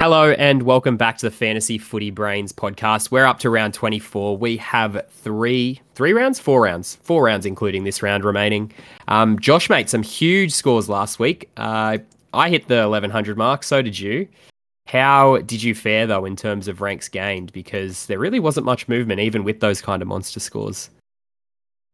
[0.00, 3.10] Hello and welcome back to the Fantasy Footy Brains podcast.
[3.10, 4.34] We're up to round 24.
[4.38, 8.72] We have three, three rounds, four rounds, four rounds, including this round remaining.
[9.08, 11.50] Um, Josh made some huge scores last week.
[11.58, 11.98] Uh,
[12.32, 13.62] I hit the 1100 mark.
[13.62, 14.26] So did you.
[14.86, 17.52] How did you fare though in terms of ranks gained?
[17.52, 20.88] Because there really wasn't much movement, even with those kind of monster scores.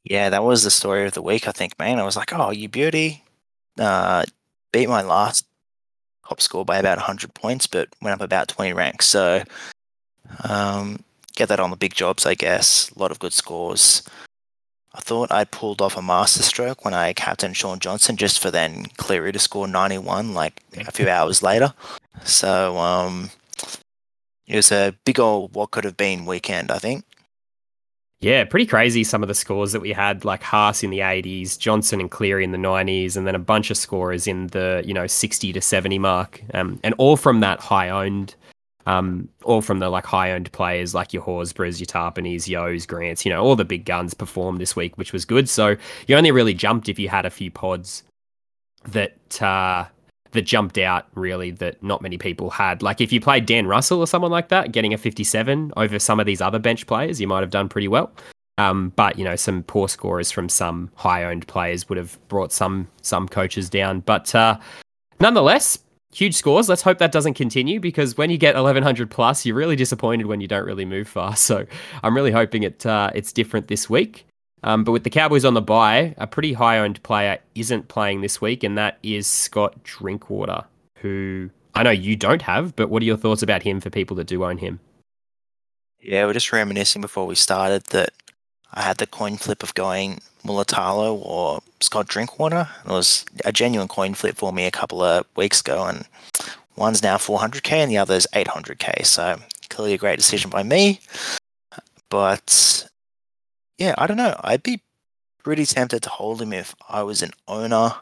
[0.05, 1.49] Yeah, that was the story of the week.
[1.49, 1.99] I think, man.
[1.99, 3.25] I was like, oh, you beauty,
[3.81, 4.25] uh,
[4.71, 5.45] beat my last
[6.29, 9.07] top score by about 100 points, but went up about 20 ranks.
[9.09, 9.43] So
[10.49, 11.05] um,
[11.35, 12.91] get that on the big jobs, I guess.
[12.95, 14.03] A lot of good scores.
[14.95, 18.87] I thought I'd pulled off a masterstroke when I captained Sean Johnson just for then
[18.97, 21.75] Cleary to score 91 like a few hours later.
[22.25, 23.31] So um,
[24.47, 27.05] it was a big old what could have been weekend, I think.
[28.27, 31.57] Yeah, pretty crazy some of the scores that we had, like Haas in the 80s,
[31.57, 34.93] Johnson and Cleary in the 90s, and then a bunch of scorers in the, you
[34.93, 36.43] know, 60 to 70 mark.
[36.53, 38.35] Um, and all from that high owned,
[38.85, 43.25] um, all from the like high owned players like your Horsburghs, your Tapines, Yeo's, Grants,
[43.25, 45.49] you know, all the big guns performed this week, which was good.
[45.49, 45.77] So
[46.09, 48.03] you only really jumped if you had a few pods
[48.87, 49.85] that, uh,
[50.37, 52.83] that jumped out really that not many people had.
[52.83, 56.21] Like if you played Dan Russell or someone like that, getting a 57 over some
[56.21, 58.13] of these other bench players, you might have done pretty well.
[58.59, 62.89] Um, but you know, some poor scorers from some high-owned players would have brought some
[63.03, 64.01] some coaches down.
[64.01, 64.59] But uh,
[65.21, 65.79] nonetheless,
[66.15, 66.69] huge scores.
[66.69, 70.41] Let's hope that doesn't continue because when you get 1100 plus, you're really disappointed when
[70.41, 71.37] you don't really move far.
[71.47, 71.67] So
[72.03, 74.27] I'm really hoping it uh, it's different this week.
[74.63, 78.21] Um, but with the Cowboys on the bye, a pretty high owned player isn't playing
[78.21, 80.65] this week, and that is Scott Drinkwater,
[80.97, 84.17] who I know you don't have, but what are your thoughts about him for people
[84.17, 84.81] that do own him?
[86.01, 88.11] Yeah, we're just reminiscing before we started that
[88.73, 92.69] I had the coin flip of going Mulitalo or Scott Drinkwater.
[92.85, 96.07] It was a genuine coin flip for me a couple of weeks ago, and
[96.77, 99.05] one's now 400k and the other's 800k.
[99.05, 99.39] So
[99.69, 101.01] clearly a great decision by me.
[102.09, 102.89] But
[103.79, 104.39] yeah, I don't know.
[104.43, 104.81] I'd be
[105.43, 107.95] pretty tempted to hold him if I was an owner.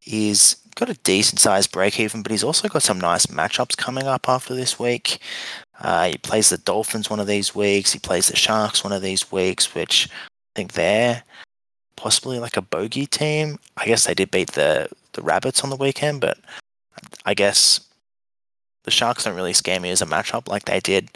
[0.00, 4.06] He's got a decent sized break even, but he's also got some nice matchups coming
[4.06, 5.18] up after this week.
[5.80, 7.92] Uh, he plays the Dolphins one of these weeks.
[7.92, 11.22] He plays the Sharks one of these weeks, which I think they're
[11.96, 13.58] possibly like a bogey team.
[13.76, 16.38] I guess they did beat the the Rabbits on the weekend, but
[17.24, 17.80] I guess
[18.82, 21.08] the Sharks don't really scare me as a matchup like they did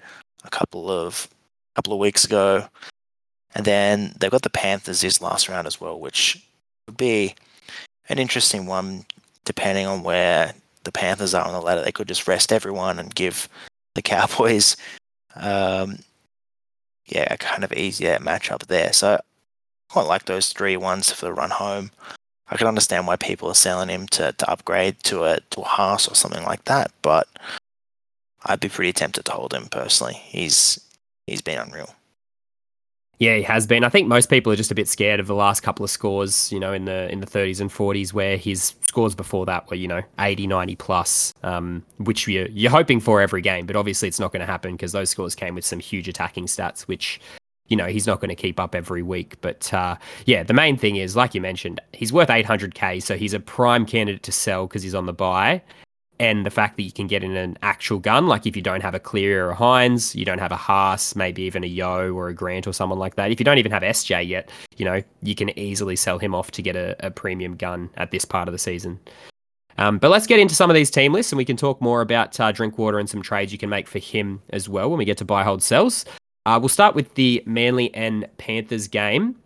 [0.44, 1.28] a couple of
[1.74, 2.66] couple of weeks ago.
[3.58, 6.40] And then they've got the Panthers this last round as well, which
[6.86, 7.34] would be
[8.08, 9.04] an interesting one
[9.44, 10.54] depending on where
[10.84, 11.82] the Panthers are on the ladder.
[11.82, 13.48] They could just rest everyone and give
[13.96, 14.76] the Cowboys,
[15.34, 15.98] um,
[17.06, 18.92] yeah, a kind of easier matchup there.
[18.92, 19.20] So I
[19.92, 21.90] quite like those three ones for the run home.
[22.50, 25.64] I can understand why people are selling him to, to upgrade to a to a
[25.64, 27.26] Haas or something like that, but
[28.46, 30.14] I'd be pretty tempted to hold him personally.
[30.14, 30.80] He's
[31.26, 31.92] he's been unreal.
[33.18, 33.82] Yeah, he has been.
[33.82, 36.52] I think most people are just a bit scared of the last couple of scores,
[36.52, 39.76] you know, in the in the 30s and 40s where his scores before that were,
[39.76, 44.06] you know, 80, 90 plus, um, which you're, you're hoping for every game, but obviously
[44.06, 47.20] it's not going to happen because those scores came with some huge attacking stats, which,
[47.66, 49.40] you know, he's not going to keep up every week.
[49.40, 53.34] But uh, yeah, the main thing is, like you mentioned, he's worth 800k, so he's
[53.34, 55.62] a prime candidate to sell because he's on the bye
[56.20, 58.82] and the fact that you can get in an actual gun, like if you don't
[58.82, 62.12] have a Clear or a Hynes, you don't have a Haas, maybe even a Yeo
[62.12, 63.30] or a Grant or someone like that.
[63.30, 66.50] If you don't even have SJ yet, you know, you can easily sell him off
[66.52, 68.98] to get a, a premium gun at this part of the season.
[69.78, 72.00] Um, but let's get into some of these team lists and we can talk more
[72.00, 75.04] about uh, Drinkwater and some trades you can make for him as well when we
[75.04, 76.04] get to buy, hold, sells.
[76.46, 79.36] Uh, we'll start with the Manly and Panthers game.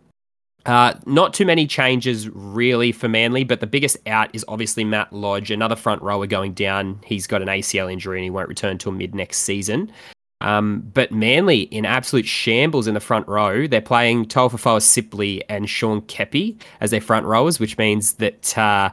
[0.65, 5.11] Uh, not too many changes really for Manly, but the biggest out is obviously Matt
[5.11, 6.99] Lodge, another front rower going down.
[7.05, 9.91] He's got an ACL injury and he won't return till mid next season.
[10.39, 13.67] Um, but Manly in absolute shambles in the front row.
[13.67, 18.89] They're playing Toafofoa Sipley and Sean Keppie as their front rowers, which means that uh,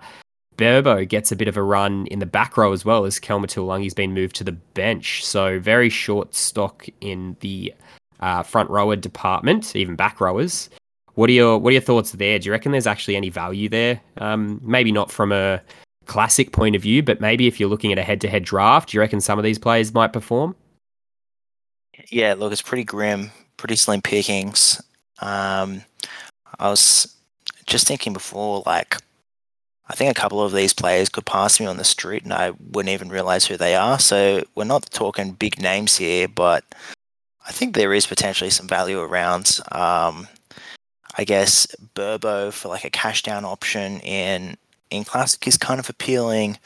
[0.57, 3.47] Burbo gets a bit of a run in the back row as well as Kelma
[3.47, 5.25] Tuilagi's been moved to the bench.
[5.25, 7.75] So very short stock in the
[8.21, 10.71] uh, front rower department, even back rowers.
[11.15, 12.39] What are your what are your thoughts there?
[12.39, 14.01] Do you reckon there's actually any value there?
[14.19, 15.61] Um, maybe not from a
[16.07, 19.01] classic point of view, but maybe if you're looking at a head-to-head draft, do you
[19.01, 20.57] reckon some of these players might perform?
[22.09, 24.83] Yeah, look, it's pretty grim, pretty slim pickings.
[25.21, 25.83] Um,
[26.59, 27.17] I was
[27.67, 28.97] just thinking before, like,
[29.89, 32.53] I think a couple of these players could pass me on the street and I
[32.73, 33.99] wouldn't even realize who they are.
[33.99, 36.65] So we're not talking big names here, but
[37.47, 39.59] I think there is potentially some value around.
[39.73, 40.29] Um,
[41.21, 44.57] I guess Burbo for like a cash down option in
[44.89, 46.57] in classic is kind of appealing.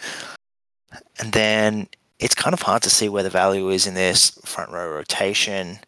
[1.19, 1.89] And then
[2.21, 5.81] it's kind of hard to see where the value is in this front row rotation.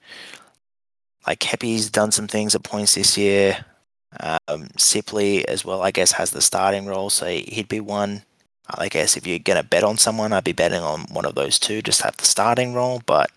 [1.29, 3.65] Like Keppie's done some things at points this year.
[4.19, 8.23] Um, Sipley as well, I guess, has the starting role, so he'd be one.
[8.69, 11.61] I guess if you're gonna bet on someone, I'd be betting on one of those
[11.61, 13.01] two, just have the starting role.
[13.07, 13.31] But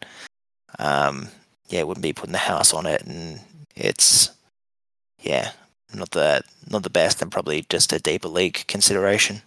[0.79, 1.27] um,
[1.67, 3.41] yeah, it wouldn't be putting the house on it, and
[3.75, 4.31] it's
[5.21, 5.51] yeah,
[5.93, 9.41] not the not the best, and probably just a deeper league consideration.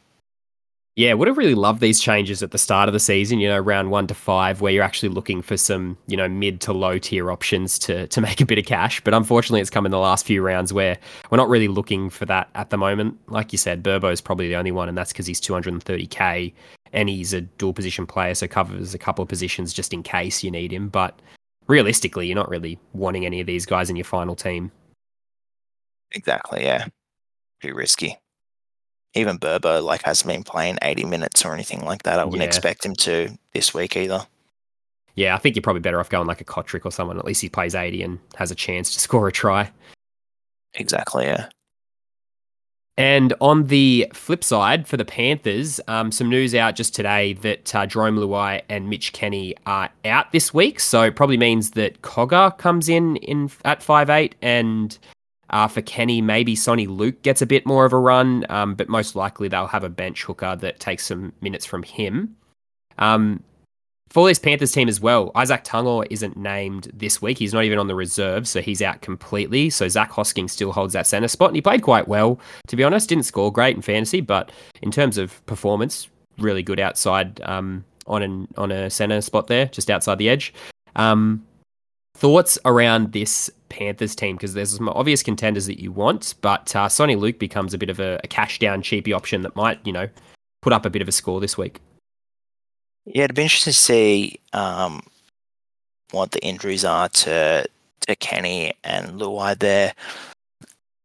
[0.95, 3.59] Yeah, would have really loved these changes at the start of the season, you know,
[3.59, 6.99] round one to five, where you're actually looking for some, you know, mid to low
[6.99, 9.01] tier options to to make a bit of cash.
[9.01, 10.99] But unfortunately, it's come in the last few rounds where
[11.31, 13.19] we're not really looking for that at the moment.
[13.29, 16.53] Like you said, Burbo is probably the only one, and that's because he's 230k
[16.93, 20.45] and he's a dual position player, so covers a couple of positions just in case
[20.45, 20.91] you need him.
[20.91, 21.21] But
[21.69, 24.71] realistically, you're not really wanting any of these guys in your final team.
[26.15, 26.87] Exactly, yeah.
[27.63, 28.19] Too risky
[29.15, 32.19] even Burbo like hasn't been playing 80 minutes or anything like that.
[32.19, 32.47] I wouldn't yeah.
[32.47, 34.27] expect him to this week either.
[35.15, 37.19] Yeah, I think you're probably better off going like a Kotrick or someone.
[37.19, 39.71] At least he plays 80 and has a chance to score a try.
[40.75, 41.49] Exactly, yeah.
[42.99, 47.75] And on the flip side, for the Panthers, um, some news out just today that
[47.75, 50.79] uh, Jarome Luai and Mitch Kenny are out this week.
[50.79, 54.99] So it probably means that Cogger comes in in at five eight and
[55.53, 58.89] uh, for Kenny, maybe Soni Luke gets a bit more of a run, um, but
[58.89, 62.37] most likely they'll have a bench hooker that takes some minutes from him.
[62.99, 63.43] Um,
[64.13, 67.39] for this Panthers team as well, Izack Tago isn't named this week.
[67.39, 69.71] He's not even on the reserve, so he's out completely.
[69.71, 72.39] So Zach Hosking still holds that center spot, and he played quite well,
[72.69, 73.09] to be honest.
[73.09, 74.53] Didn't score great in fantasy, but
[74.83, 76.09] in terms of performance,
[76.39, 80.53] really good outside um, on an on a center spot there, just outside the edge.
[80.95, 81.47] Um,
[82.15, 86.89] thoughts around this Panthers team because there's some obvious contenders that you want, but uh,
[86.89, 89.93] Soni Luke becomes a bit of a, a, cash down cheapy option that might, you
[89.93, 90.09] know,
[90.61, 91.81] put up a bit of a score this week.
[93.07, 95.03] Yeah, it'd be interesting to see um,
[96.13, 97.67] what the injuries are to
[98.07, 99.95] to Kenny and Luai there.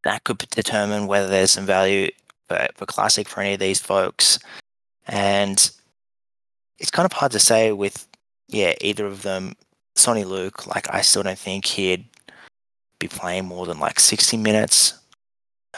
[0.03, 2.11] That could determine whether there's some value
[2.47, 4.39] for, for classic for any of these folks,
[5.07, 5.71] and
[6.77, 8.07] it's kind of hard to say with
[8.47, 9.55] yeah either of them.
[9.97, 12.05] Soni Luke, like I still don't think he'd
[12.99, 14.93] be playing more than like 60 minutes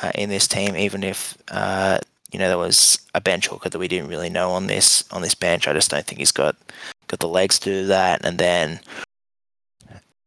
[0.01, 1.99] uh, in this team, even if uh,
[2.31, 5.21] you know there was a bench hooker that we didn't really know on this on
[5.21, 5.67] this bench.
[5.67, 6.55] I just don't think he's got
[7.07, 8.23] got the legs to do that.
[8.23, 8.79] And then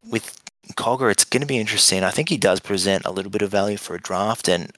[0.08, 0.38] with
[0.74, 2.02] Cogger, it's going to be interesting.
[2.02, 4.72] I think he does present a little bit of value for a draft, and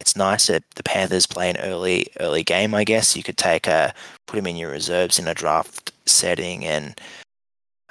[0.00, 2.74] it's nice that the Panthers play an early early game.
[2.74, 3.94] I guess you could take a
[4.26, 7.00] put him in your reserves in a draft setting and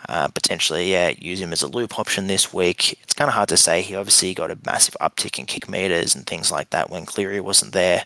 [0.07, 2.99] uh, potentially, yeah, use him as a loop option this week.
[3.03, 3.81] It's kind of hard to say.
[3.81, 7.39] He obviously got a massive uptick in kick meters and things like that when Cleary
[7.41, 8.05] wasn't there.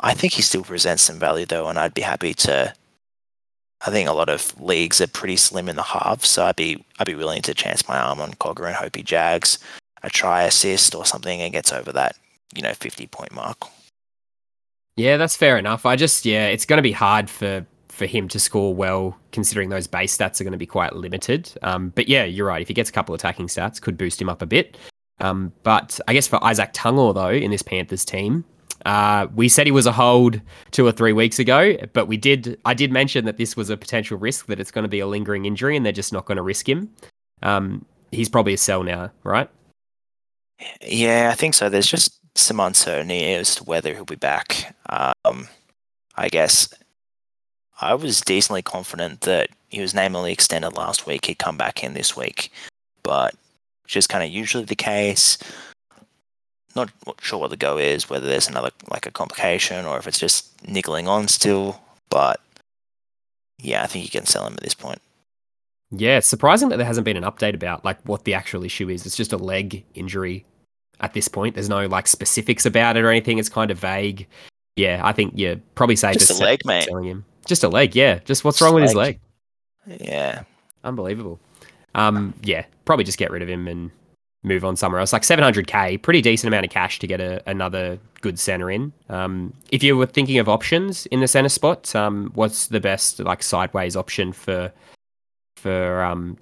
[0.00, 2.74] I think he still presents some value though, and I'd be happy to.
[3.82, 6.84] I think a lot of leagues are pretty slim in the halves, so I'd be
[6.98, 9.58] I'd be willing to chance my arm on Cogger and hope he jags
[10.02, 12.16] a try assist or something and gets over that
[12.54, 13.58] you know fifty point mark.
[14.96, 15.86] Yeah, that's fair enough.
[15.86, 17.64] I just yeah, it's going to be hard for
[18.00, 21.52] for him to score well, considering those base stats are going to be quite limited.
[21.60, 22.62] Um, but yeah, you're right.
[22.62, 24.78] If he gets a couple attacking stats, could boost him up a bit.
[25.20, 28.42] Um, but I guess for Izack Tago, though, in this Panthers team,
[28.86, 30.40] uh, we said he was a hold
[30.70, 32.58] two or three weeks ago, but we did.
[32.64, 35.06] I did mention that this was a potential risk that it's going to be a
[35.06, 36.88] lingering injury, and they're just not going to risk him.
[37.42, 39.50] Um, he's probably a sell now, right?
[40.80, 41.68] Yeah, I think so.
[41.68, 44.74] There's just some uncertainty as to whether he'll be back.
[44.88, 45.48] Um,
[46.16, 46.72] I guess
[47.80, 51.26] I was decently confident that he was namely extended last week.
[51.26, 52.52] He'd come back in this week,
[53.02, 53.34] but
[53.84, 55.38] which is kind of usually the case.
[56.76, 60.18] Not sure what the go is, whether there's another like a complication or if it's
[60.18, 61.80] just niggling on still.
[62.10, 62.40] But
[63.58, 65.00] yeah, I think you can sell him at this point.
[65.90, 68.88] Yeah, it's surprising that there hasn't been an update about like what the actual issue
[68.88, 69.04] is.
[69.06, 70.44] It's just a leg injury
[71.00, 71.54] at this point.
[71.54, 73.38] There's no like specifics about it or anything.
[73.38, 74.28] It's kind of vague.
[74.76, 76.84] Yeah, I think you're probably safe just to a leg, mate.
[76.84, 77.24] selling him.
[77.50, 78.20] Just a leg, yeah.
[78.24, 79.18] Just what's wrong with his leg?
[79.84, 80.44] Yeah.
[80.84, 81.40] Unbelievable.
[81.96, 83.90] Um, yeah, probably just get rid of him and
[84.44, 85.12] move on somewhere else.
[85.12, 88.92] Like 700k, pretty decent amount of cash to get a, another good center in.
[89.08, 93.18] Um, if you were thinking of options in the center spot, um, what's the best
[93.18, 94.72] like sideways option for
[95.56, 96.38] for um?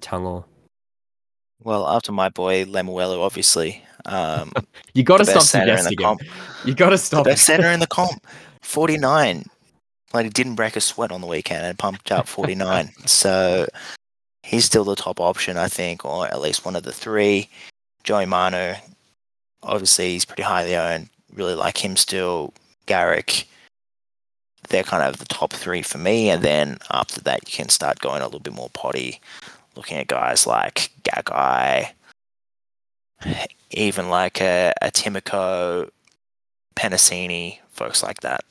[1.63, 3.83] Well, after my boy Lemuelu, obviously.
[4.05, 4.51] Um,
[4.93, 6.19] you got to stop suggesting him.
[6.65, 7.23] You got to stop.
[7.23, 8.27] The best center in the comp,
[8.61, 9.45] forty nine.
[10.13, 12.91] Like he didn't break a sweat on the weekend and pumped out 49.
[13.05, 13.67] so
[14.43, 17.49] he's still the top option, I think, or at least one of the three.
[18.03, 18.73] Joey Manu,
[19.63, 21.09] obviously he's pretty highly owned.
[21.33, 22.53] Really like him still.
[22.85, 23.47] Garrick.
[24.69, 26.29] they're kind of the top three for me.
[26.31, 29.21] And then after that, you can start going a little bit more potty,
[29.75, 31.91] looking at guys like Gagai,
[33.71, 35.89] even like a, a Timoko,
[36.75, 38.43] Penasini, folks like that.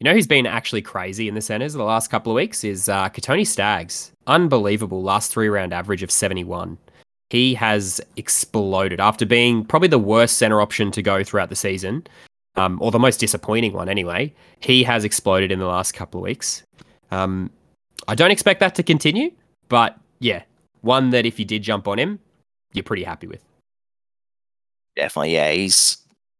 [0.00, 2.88] You know who's been actually crazy in the centres the last couple of weeks is
[2.88, 4.12] uh, Kotoni Staggs.
[4.26, 6.78] Unbelievable last three round average of 71.
[7.28, 12.06] He has exploded after being probably the worst centre option to go throughout the season,
[12.56, 14.32] um, or the most disappointing one anyway.
[14.60, 16.62] He has exploded in the last couple of weeks.
[17.10, 17.50] Um,
[18.08, 19.30] I don't expect that to continue,
[19.68, 20.44] but yeah,
[20.80, 22.20] one that if you did jump on him,
[22.72, 23.44] you're pretty happy with.
[24.96, 25.52] Definitely, yeah.
[25.52, 25.98] He's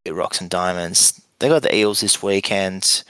[0.09, 1.21] rocks and diamonds.
[1.37, 3.03] They got the Eels this weekend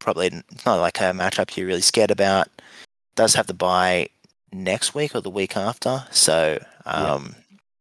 [0.00, 0.30] probably
[0.66, 2.48] not like a matchup you're really scared about.
[3.14, 4.08] Does have the bye
[4.52, 7.36] next week or the week after, so um,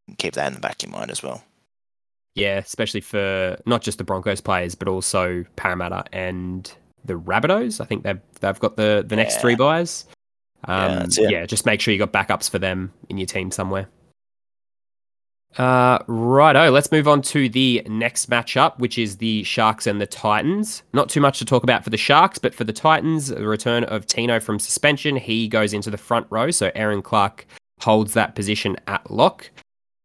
[0.08, 0.16] yeah.
[0.18, 1.44] keep that in the back of your mind as well.
[2.36, 6.72] Yeah, especially for not just the Broncos players, but also Parramatta and
[7.04, 7.82] the Rabbitohs.
[7.82, 9.42] I think they've they've got the the next yeah.
[9.42, 10.06] three byes.
[10.66, 13.88] Um, yeah, yeah, just make sure you got backups for them in your team somewhere.
[15.58, 20.06] Uh, righto, let's move on to the next matchup, which is the Sharks and the
[20.06, 20.84] Titans.
[20.94, 23.84] Not too much to talk about for the Sharks, but for the Titans, the return
[23.86, 25.16] of Tino from suspension.
[25.16, 27.46] He goes into the front row, so Aaron Clark
[27.82, 29.50] holds that position at lock.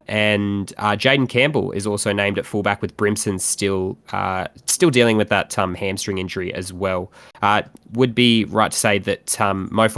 [0.06, 5.16] And uh, Jayden Campbell is also named at fullback with Brimson still uh, still dealing
[5.16, 7.10] with that um, hamstring injury as well.
[7.42, 9.88] Uh, would be right to say that um, Mo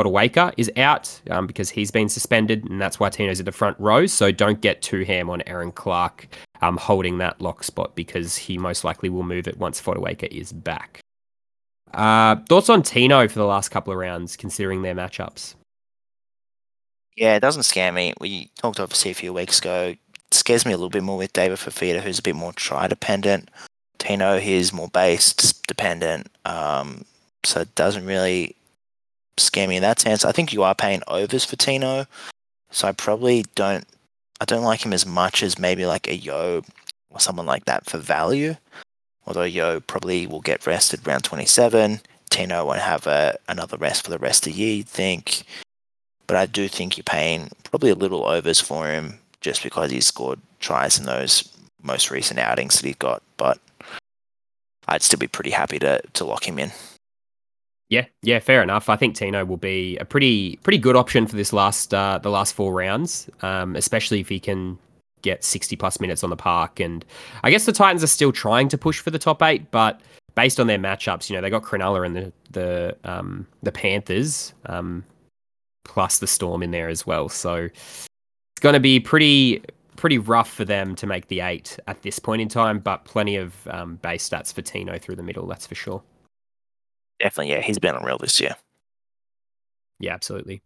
[0.56, 4.06] is out um, because he's been suspended, and that's why Tino's at the front row.
[4.06, 6.28] So don't get too ham on Aaron Clark
[6.62, 10.52] um, holding that lock spot because he most likely will move it once Fotuaika is
[10.52, 11.00] back.
[11.94, 15.54] Uh, thoughts on Tino for the last couple of rounds, considering their matchups?
[17.16, 18.12] Yeah, it doesn't scare me.
[18.20, 19.94] We talked obviously a few weeks ago.
[19.94, 19.98] It
[20.30, 23.50] scares me a little bit more with David Fifita, who's a bit more try dependent.
[23.98, 26.30] Tino, he's more based dependent.
[26.44, 27.04] Um,
[27.42, 28.54] so it doesn't really
[29.38, 30.24] scare me in that sense.
[30.24, 32.06] I think you are paying overs for Tino.
[32.70, 33.86] So I probably don't
[34.40, 36.62] I don't like him as much as maybe like a Yeo
[37.08, 38.56] or someone like that for value.
[39.26, 42.00] Although Yeo probably will get rested round 27.
[42.28, 45.44] Tino won't have a, another rest for the rest of the year, you'd think
[46.26, 50.06] but I do think you're paying probably a little overs for him just because he's
[50.06, 51.48] scored tries in those
[51.82, 53.22] most recent outings that he's got.
[53.36, 53.58] But
[54.88, 56.72] I'd still be pretty happy to to lock him in.
[57.88, 58.88] Yeah, yeah, fair enough.
[58.88, 62.30] I think Tino will be a pretty pretty good option for this last uh, the
[62.30, 64.78] last four rounds, um, especially if he can
[65.22, 66.78] get 60 plus minutes on the park.
[66.78, 67.04] And
[67.42, 70.00] I guess the Titans are still trying to push for the top eight, but
[70.34, 74.52] based on their matchups, you know, they got Cronulla and the the um, the Panthers.
[74.66, 75.04] Um,
[75.86, 77.28] plus the Storm in there as well.
[77.28, 79.62] So it's going to be pretty
[79.96, 83.36] pretty rough for them to make the eight at this point in time, but plenty
[83.36, 86.02] of um, base stats for Tino through the middle, that's for sure.
[87.18, 88.56] Definitely, yeah, he's been unreal this year.
[89.98, 90.60] Yeah, absolutely.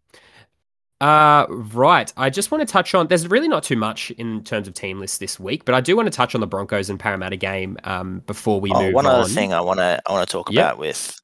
[1.01, 2.13] Uh, right.
[2.17, 3.07] I just want to touch on.
[3.07, 5.97] There's really not too much in terms of team lists this week, but I do
[5.97, 9.07] want to touch on the Broncos and Parramatta game um, before we oh, move one
[9.07, 9.13] on.
[9.13, 10.65] One other thing I want to I want to talk yep.
[10.65, 11.19] about with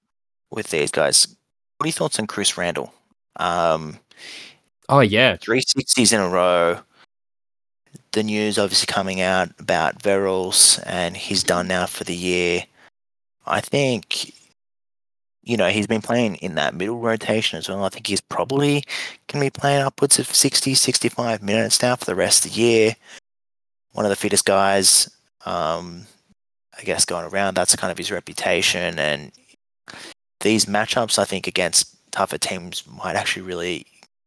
[0.50, 1.26] with these guys.
[1.76, 2.94] What are your thoughts on Chris Randall?
[3.36, 3.98] Um,
[4.88, 6.80] oh yeah, three sixties in a row.
[8.12, 12.64] The news obviously coming out about Verrills and he's done now for the year.
[13.46, 14.32] I think,
[15.42, 17.84] you know, he's been playing in that middle rotation as well.
[17.84, 18.84] I think he's probably
[19.28, 22.60] going to be playing upwards of 60, 65 minutes now for the rest of the
[22.60, 22.96] year.
[23.92, 25.10] One of the fittest guys,
[25.44, 26.06] um,
[26.78, 27.54] I guess, going around.
[27.54, 28.98] That's kind of his reputation.
[28.98, 29.30] And
[30.40, 33.85] these matchups, I think, against tougher teams might actually really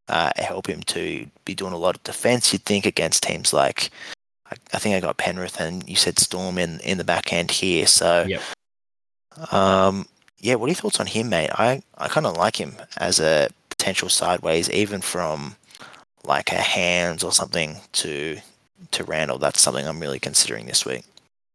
[0.09, 2.53] uh, help him to be doing a lot of defense.
[2.53, 3.89] You'd think against teams like,
[4.45, 7.49] I, I, think I got Penrith and you said Storm in in the back end
[7.49, 7.87] here.
[7.87, 8.41] So, yep.
[9.51, 10.05] um,
[10.37, 11.49] yeah, what are your thoughts on him, mate?
[11.53, 15.55] I I kind of like him as a potential sideways, even from
[16.23, 18.37] like a hands or something to
[18.91, 19.39] to Randall.
[19.39, 21.05] That's something I'm really considering this week.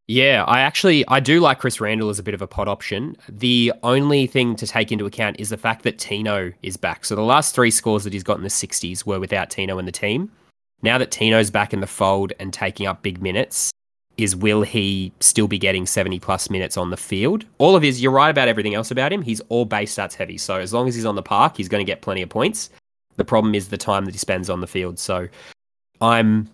[0.06, 3.16] Yeah, I actually I do like Chris Randall as a bit of a pot option.
[3.28, 7.06] The only thing to take into account is the fact that Tino is back.
[7.06, 9.86] So the last three scores that he's got in the 60s were without Tino in
[9.86, 10.30] the team.
[10.82, 13.70] Now that Tino's back in the fold and taking up big minutes,
[14.18, 17.46] is will he still be getting 70 plus minutes on the field?
[17.56, 19.22] All of his, you're right about everything else about him.
[19.22, 20.36] He's all base stats heavy.
[20.36, 22.68] So as long as he's on the park, he's going to get plenty of points.
[23.16, 24.98] The problem is the time that he spends on the field.
[24.98, 25.28] So
[26.00, 26.50] I'm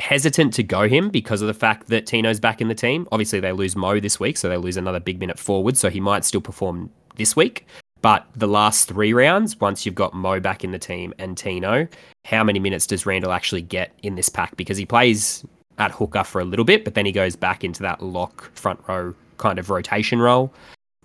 [0.00, 3.06] hesitant to go him because of the fact that Tino's back in the team.
[3.12, 6.00] Obviously, they lose Mo this week, so they lose another big minute forward, so he
[6.00, 7.66] might still perform this week.
[8.00, 11.88] But the last three rounds, once you've got Mo back in the team and Tino,
[12.24, 14.56] how many minutes does Randall actually get in this pack?
[14.56, 15.44] Because he plays
[15.78, 18.80] at hooker for a little bit, but then he goes back into that lock front
[18.88, 20.52] row kind of rotation role.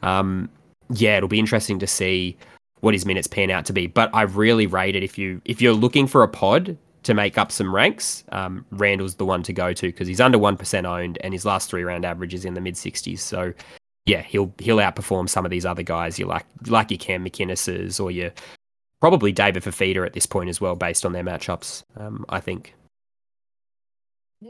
[0.01, 0.49] Um,
[0.91, 2.37] yeah, it'll be interesting to see
[2.81, 3.87] what his minutes pan out to be.
[3.87, 7.37] But I really rate it if you if you're looking for a pod to make
[7.37, 8.23] up some ranks.
[8.31, 11.45] Um, Randall's the one to go to because he's under one percent owned, and his
[11.45, 13.21] last three round average is in the mid sixties.
[13.21, 13.53] So
[14.05, 16.19] yeah, he'll he'll outperform some of these other guys.
[16.19, 18.31] You like like your Cam McInnes's or your
[18.99, 21.83] probably David Fifita at this point as well, based on their matchups.
[21.97, 22.73] Um, I think.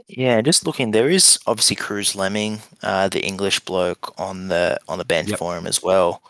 [0.08, 4.98] Yeah, just looking, there is obviously Kruise Leeming, uh, the English bloke on the on
[4.98, 5.38] the bench Yep.
[5.38, 6.20] for him as well.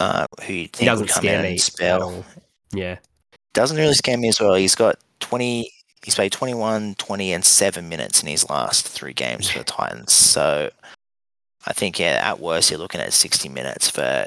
[0.00, 2.24] Uh, who you think He doesn't would come me and spell?
[2.72, 2.98] Yeah,
[3.52, 4.54] Doesn't really scare me as well.
[4.54, 5.70] He's got twenty.
[6.04, 10.12] He's played 21, 20, and seven minutes in his last three games for the Titans.
[10.12, 10.70] So
[11.66, 14.26] I think yeah, at worst you're looking at sixty minutes for.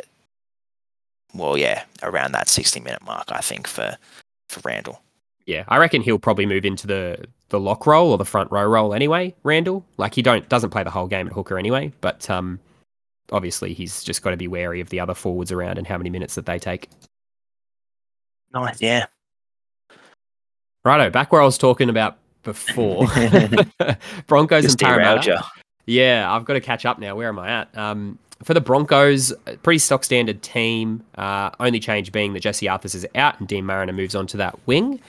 [1.35, 3.95] Well, yeah, around that sixty minute mark, I think for
[4.49, 5.01] for Randall.
[5.45, 5.65] yeah.
[5.67, 8.93] I reckon he'll probably move into the the lock role or the front row role
[8.93, 9.35] anyway.
[9.43, 12.59] Randall, like he don't doesn't play the whole game at hooker anyway, but um,
[13.31, 16.09] obviously he's just got to be wary of the other forwards around and how many
[16.09, 16.89] minutes that they take.
[18.53, 19.05] Nice, yeah.
[20.87, 23.07] Righto, back where I was talking about before,
[24.27, 25.43] Broncos Just and Parramatta.
[25.85, 27.13] Yeah, I've got to catch up now.
[27.15, 27.77] Where am I at?
[27.77, 31.03] Um, for the Broncos, pretty stock standard team.
[31.17, 34.37] Uh, only change being that Jesse Arthars is out and Deine Mariner moves on to
[34.37, 35.01] that wing.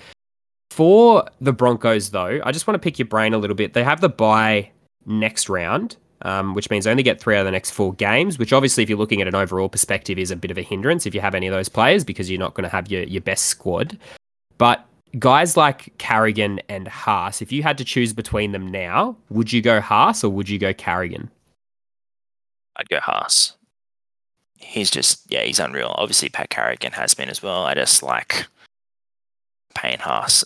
[0.70, 3.72] For the Broncos, though, I just want to pick your brain a little bit.
[3.72, 4.70] They have the bye
[5.06, 8.36] next round, um, which means they only get three out of the next four games,
[8.36, 11.06] which obviously, if you're looking at an overall perspective, is a bit of a hindrance
[11.06, 13.22] if you have any of those players because you're not going to have your, your
[13.22, 13.96] best squad.
[14.58, 14.87] But
[15.18, 19.62] guys like Carrigan and Haas, if you had to choose between them now, would you
[19.62, 21.30] go Haas or would you go Carrigan?
[22.76, 23.54] I'd go Haas.
[24.56, 25.94] He's just yeah, he's unreal.
[25.96, 27.64] Obviously, Pat Carrigan has been as well.
[27.64, 28.46] I just like
[29.74, 30.44] Payne Haas.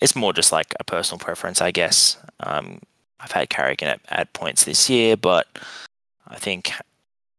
[0.00, 2.18] It's more just like a personal preference, I guess.
[2.40, 2.80] Um,
[3.18, 5.46] I've had Carrigan at, at points this year, but
[6.28, 6.70] I think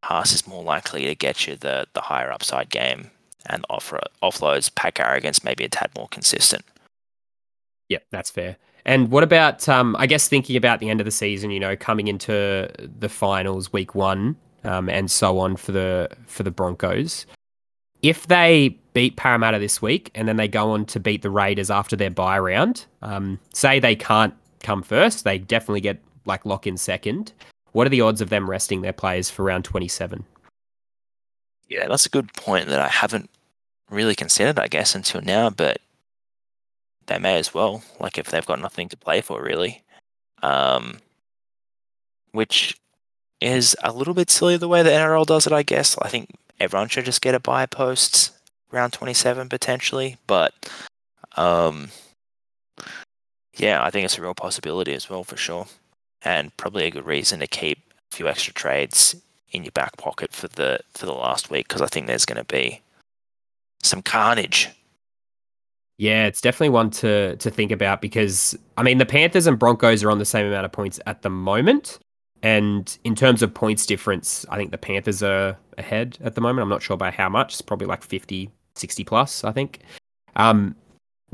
[0.03, 3.11] Haas is more likely to get you the the higher upside game
[3.47, 4.73] and offer offloads.
[4.73, 6.63] Pat Carrigan's maybe a tad more consistent.
[7.89, 8.57] Yep, that's fair.
[8.85, 11.51] And what about, um, I guess, thinking about the end of the season?
[11.51, 16.43] You know, coming into the finals, week one, um, and so on for the for
[16.43, 17.25] the Broncos.
[18.01, 21.69] If they beat Parramatta this week and then they go on to beat the Raiders
[21.69, 26.65] after their bye round, um, say they can't come first, they definitely get like lock
[26.65, 27.33] in second.
[27.73, 30.25] What are the odds of them resting their players for round twenty seven?
[31.69, 33.29] Yeah, that's a good point that I haven't
[33.89, 35.79] really considered, I guess, until now, but
[37.05, 39.83] they may as well, like if they've got nothing to play for, really.
[40.41, 40.97] Um,
[42.31, 42.79] which
[43.41, 45.97] is a little bit silly the way the NRL does it, I guess.
[46.01, 48.31] I think everyone should just get a bye post
[48.71, 50.53] round 27 potentially, but
[51.37, 51.89] um,
[53.57, 55.67] yeah, I think it's a real possibility as well for sure,
[56.21, 57.79] and probably a good reason to keep
[58.11, 59.15] a few extra trades
[59.51, 62.37] in your back pocket for the for the last week because I think there's going
[62.37, 62.81] to be
[63.81, 64.69] some carnage.
[65.97, 70.03] Yeah, it's definitely one to to think about because I mean the Panthers and Broncos
[70.03, 71.99] are on the same amount of points at the moment.
[72.41, 76.63] And in terms of points difference, I think the Panthers are ahead at the moment.
[76.63, 77.53] I'm not sure by how much.
[77.53, 79.79] It's probably like 50, 60 plus, I think.
[80.37, 80.73] Um,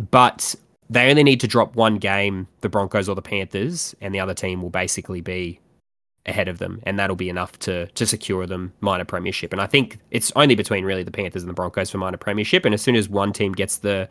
[0.10, 0.56] but
[0.89, 4.34] they only need to drop one game, the Broncos or the Panthers, and the other
[4.34, 5.60] team will basically be
[6.25, 9.51] ahead of them, and that'll be enough to to secure them minor premiership.
[9.51, 12.65] And I think it's only between really the Panthers and the Broncos for minor premiership.
[12.65, 14.09] And as soon as one team gets the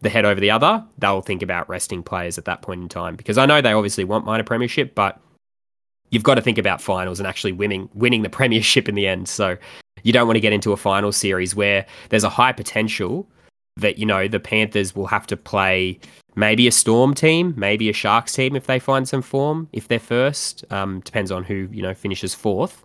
[0.00, 3.16] the head over the other, they'll think about resting players at that point in time.
[3.16, 5.20] Because I know they obviously want minor premiership, but
[6.10, 9.28] you've got to think about finals and actually winning winning the premiership in the end.
[9.28, 9.56] So
[10.02, 13.28] you don't want to get into a final series where there's a high potential
[13.76, 15.98] that you know the Panthers will have to play
[16.38, 19.98] maybe a Storm team, maybe a Sharks team if they find some form if they're
[19.98, 20.64] first.
[20.70, 22.84] Um, depends on who you know finishes fourth.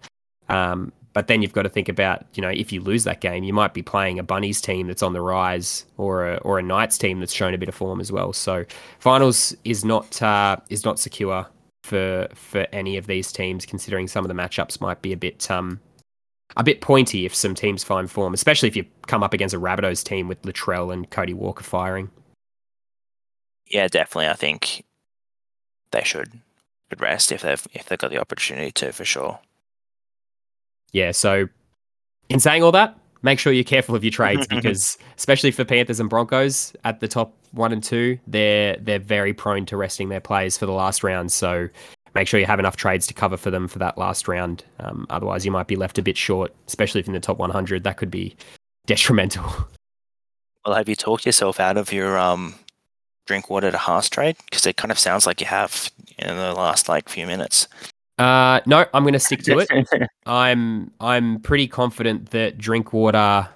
[0.50, 3.44] Um, but then you've got to think about you know if you lose that game,
[3.44, 6.64] you might be playing a Bunnies team that's on the rise or a or a
[6.64, 8.34] Knights team that's shown a bit of form as well.
[8.34, 8.66] So
[9.00, 11.46] finals is not uh, is not secure
[11.84, 15.50] for for any of these teams, considering some of the matchups might be a bit
[15.52, 15.80] um
[16.58, 19.60] a bit pointy if some teams find form, especially if you come up against a
[19.60, 22.10] Rabbitohs team with Latrell and Cody Walker firing.
[23.68, 24.30] Yeah, definitely.
[24.30, 24.84] I think
[25.92, 26.32] they should
[26.90, 29.40] should rest if they've if they've got the opportunity to for sure.
[30.92, 31.48] Yeah, so
[32.30, 36.00] in saying all that, make sure you're careful of your trades because especially for Panthers
[36.00, 40.22] and Broncos at the top one and two, they're they're very prone to resting their
[40.22, 41.32] players for the last round.
[41.32, 41.68] So
[42.14, 44.64] make sure you have enough trades to cover for them for that last round.
[44.80, 47.84] Um, otherwise, you might be left a bit short, especially if in the top 100.
[47.84, 48.36] That could be
[48.86, 49.46] detrimental.
[50.66, 52.56] Well, have you talked yourself out of your um
[53.26, 54.36] Drinkwater to Haas trade?
[54.46, 57.68] Because it kind of sounds like you have in the last like few minutes.
[58.18, 59.70] Uh, no, I'm going to stick to it.
[60.26, 63.50] I'm I'm pretty confident that Drinkwater.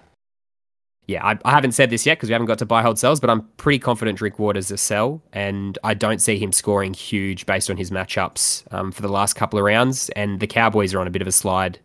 [1.06, 3.22] Yeah, I, I haven't said this yet because we haven't got to buy hold sells,
[3.22, 7.70] but I'm pretty confident Drinkwater's a sell, and I don't see him scoring huge based
[7.70, 10.10] on his matchups um, for the last couple of rounds.
[10.10, 11.80] And the Cowboys are on a bit of a slide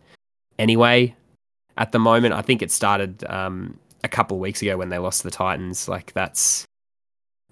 [0.58, 1.14] anyway
[1.76, 2.34] at the moment.
[2.34, 5.30] I think it started um, a couple of weeks ago when they lost to the
[5.30, 5.88] Titans.
[5.88, 6.64] Like that's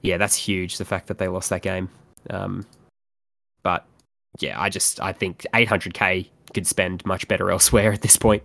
[0.02, 0.78] yeah, that's huge.
[0.78, 1.88] The fact that they lost that game.
[2.28, 2.66] Um,
[3.62, 3.86] but
[4.38, 8.42] yeah, I just I think 800k could spend much better elsewhere at this point,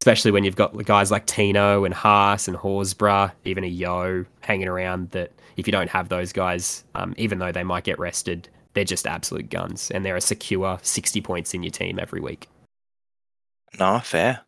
[0.00, 4.68] especially when you've got guys like Tino and Haas and Horsburgh, even a Yeo hanging
[4.68, 5.10] around.
[5.10, 8.84] That if you don't have those guys, um, even though they might get rested, they're
[8.84, 12.48] just absolute guns, and they're a secure 60 points in your team every week.
[13.78, 14.40] No, fair.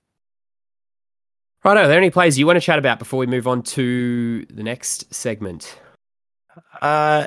[1.64, 4.44] Right, are there any plays you want to chat about before we move on to
[4.46, 5.80] the next segment?
[6.80, 7.26] Uh,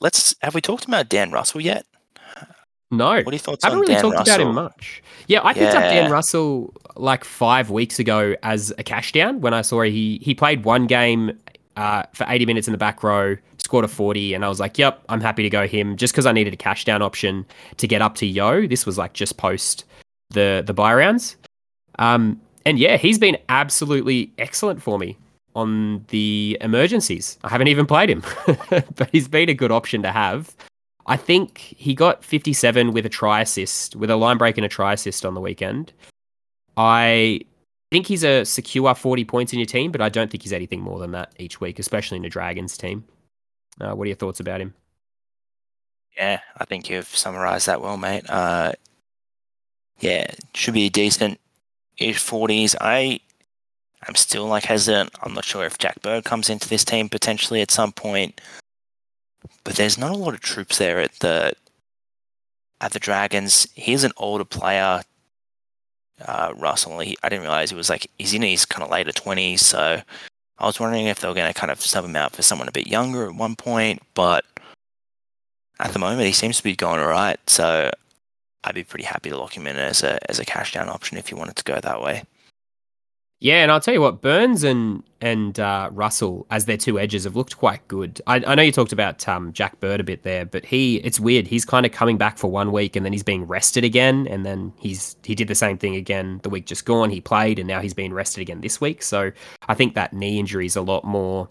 [0.00, 0.34] let's.
[0.42, 1.86] Have we talked about Dan Russell yet?
[2.90, 3.08] No.
[3.08, 4.34] What are your thoughts I haven't really Dan talked Russell?
[4.34, 5.02] about him much.
[5.26, 9.52] Yeah, I picked up Dan Russell like five weeks ago as a cash down when
[9.52, 11.38] I saw he he played one game
[11.76, 14.78] uh, for 80 minutes in the back row, scored a 40, and I was like,
[14.78, 17.46] yep, I'm happy to go him just because I needed a cash down option
[17.76, 18.66] to get up to Yeo.
[18.66, 19.84] This was like just post
[20.30, 21.36] the the bye rounds.
[21.98, 25.16] Um, and yeah, he's been absolutely excellent for me
[25.58, 27.36] on the emergencies.
[27.42, 28.22] I haven't even played him,
[28.70, 30.54] but he's been a good option to have.
[31.06, 34.68] I think he got 57 with a try assist, with a line break and a
[34.68, 35.92] try assist on the weekend.
[36.76, 37.40] I
[37.90, 40.80] think he's a secure 40 points in your team, but I don't think he's anything
[40.80, 43.04] more than that each week, especially in a Dragons team.
[43.80, 44.74] Uh, what are your thoughts about him?
[46.16, 48.28] Yeah, I think you've summarised that well, mate.
[48.28, 48.72] Uh,
[49.98, 51.40] yeah, should be a decent
[51.96, 52.76] ish forties.
[52.80, 53.20] I
[54.06, 55.10] I'm still like hesitant.
[55.22, 58.40] I'm not sure if Jack Bird comes into this team potentially at some point.
[59.64, 61.52] But there's not a lot of troops there at the
[62.80, 63.66] at the Dragons.
[63.74, 65.02] He's an older player.
[66.24, 69.12] Uh, Russell, he, I didn't realize he was like he's in his kind of later
[69.12, 69.64] twenties.
[69.64, 70.00] So
[70.58, 72.68] I was wondering if they were going to kind of sub him out for someone
[72.68, 74.02] a bit younger at one point.
[74.14, 74.44] But
[75.80, 77.38] at the moment, he seems to be going all right.
[77.48, 77.90] So
[78.64, 81.18] I'd be pretty happy to lock him in as a as a cash down option
[81.18, 82.24] if you wanted to go that way.
[83.40, 87.24] Yeah, and I'll tell you what, Burns and and uh, Russell as their two edges
[87.24, 88.20] have looked quite good.
[88.26, 91.20] I, I know you talked about um, Jack Bird a bit there, but he it's
[91.20, 91.46] weird.
[91.46, 94.44] He's kind of coming back for one week and then he's being rested again, and
[94.44, 97.10] then he's he did the same thing again the week just gone.
[97.10, 99.04] He played and now he's being rested again this week.
[99.04, 99.30] So
[99.68, 101.48] I think that knee injury is a lot more.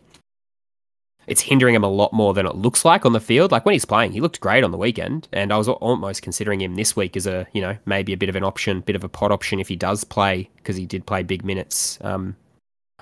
[1.27, 3.51] It's hindering him a lot more than it looks like on the field.
[3.51, 6.61] Like when he's playing, he looked great on the weekend, and I was almost considering
[6.61, 9.03] him this week as a you know maybe a bit of an option, bit of
[9.03, 12.35] a pot option if he does play because he did play big minutes um,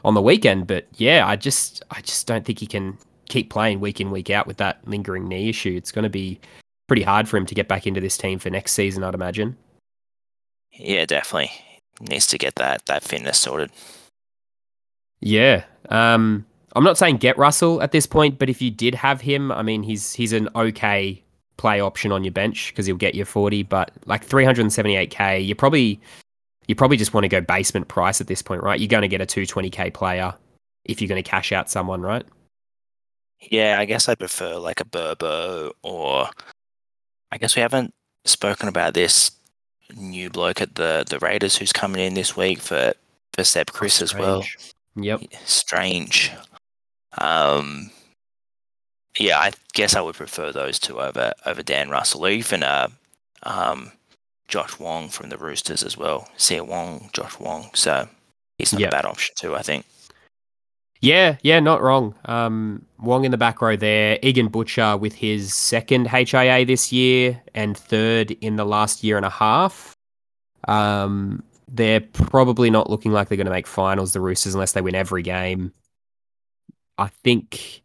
[0.03, 0.65] on the weekend.
[0.65, 2.97] But yeah, I just I just don't think he can
[3.29, 5.75] keep playing week in week out with that lingering knee issue.
[5.75, 6.39] It's going to be
[6.87, 9.57] pretty hard for him to get back into this team for next season, I'd imagine.
[10.71, 11.51] Yeah, definitely
[12.01, 13.71] needs to get that that fitness sorted.
[15.21, 15.63] Yeah.
[15.89, 19.51] Um, I'm not saying get Russell at this point, but if you did have him,
[19.51, 21.23] I mean, he's he's an okay
[21.57, 23.63] play option on your bench because he'll get you 40.
[23.63, 26.01] But like 378k, you probably
[26.67, 28.79] you probably just want to go basement price at this point, right?
[28.79, 30.33] You're going to get a 220k player
[30.83, 32.25] if you're going to cash out someone, right?
[33.39, 36.29] Yeah, I guess I prefer like a Burbo or
[37.31, 37.93] I guess we haven't
[38.25, 39.31] spoken about this
[39.95, 42.93] new bloke at the the Raiders who's coming in this week for
[43.33, 44.43] for Seb Kris as well.
[44.95, 45.21] Yep.
[45.45, 46.31] Strange.
[47.17, 47.91] Um,
[49.19, 52.89] yeah, I guess I would prefer those two over over Dan Russell, even uh,
[53.43, 53.91] um,
[54.47, 56.27] Josh Wong from the Roosters as well.
[56.37, 57.69] Siua Wong, Josh Wong.
[57.73, 58.07] So
[58.57, 58.89] he's not Yep.
[58.89, 59.55] a bad option too.
[59.55, 59.85] I think.
[61.01, 62.15] Yeah, yeah, not wrong.
[62.25, 64.17] Um, Wong in the back row there.
[64.23, 69.25] Egan Butcher with his second HIA this year and third in the last year and
[69.25, 69.93] a half.
[70.67, 74.81] Um, they're probably not looking like they're going to make finals, the Roosters, unless they
[74.81, 75.73] win every game.
[76.97, 77.81] I think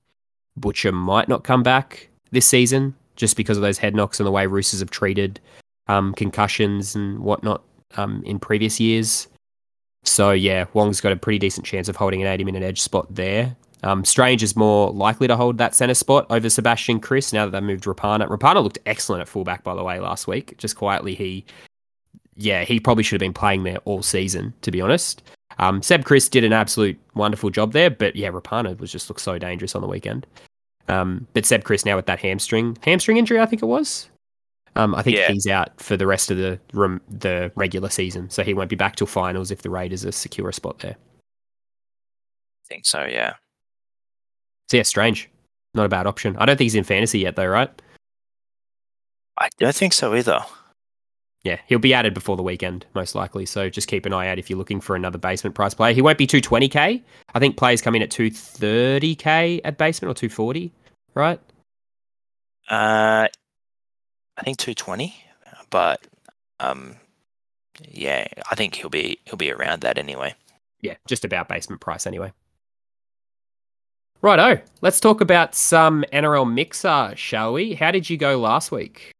[0.56, 4.30] Butcher might not come back this season just because of those head knocks and the
[4.30, 5.40] way Roosters have treated
[5.88, 7.62] um, concussions and whatnot
[7.96, 9.28] um, in previous years.
[10.04, 13.06] So yeah, Wong's got a pretty decent chance of holding an 80 minute edge spot
[13.14, 13.56] there.
[13.82, 17.52] Um, Strange is more likely to hold that centre spot over Sebastian Kris now that
[17.52, 18.28] they moved Rapana.
[18.28, 20.56] Rapana looked excellent at fullback, by the way, last week.
[20.58, 21.44] Just quietly, he,
[22.36, 25.22] yeah, he probably should have been playing there all season, to be honest.
[25.58, 29.20] Um, Seb Kris did an absolute wonderful job there, but yeah, Rapana was just looked
[29.20, 30.26] so dangerous on the weekend.
[30.88, 34.08] Um, but Seb Kris now with that hamstring hamstring injury, I think it was.
[34.76, 35.28] Um, I think Yeah.
[35.30, 38.76] he's out for the rest of the rem- the regular season, so he won't be
[38.76, 40.96] back till finals if the Raiders are secure a spot there.
[40.96, 43.04] I think so.
[43.04, 43.34] Yeah.
[44.70, 45.28] So yeah, strange,
[45.74, 46.36] not a bad option.
[46.36, 47.70] I don't think he's in fantasy yet, though, right?
[49.38, 50.40] I don't think so either.
[51.42, 53.46] Yeah, he'll be added before the weekend, most likely.
[53.46, 55.94] So just keep an eye out if you're looking for another basement price player.
[55.94, 57.02] He won't be 220k.
[57.34, 60.70] I think players come in at 230k at basement or 240,
[61.14, 61.40] right?
[62.68, 63.26] Uh,
[64.36, 65.14] I think 220,
[65.70, 66.06] but
[66.60, 66.96] um,
[67.88, 70.34] yeah, I think he'll be he'll be around that anyway.
[70.82, 72.32] Yeah, just about basement price anyway.
[74.22, 77.72] Righto, let's talk about some NRL mixer, shall we?
[77.74, 79.12] How did you go last week?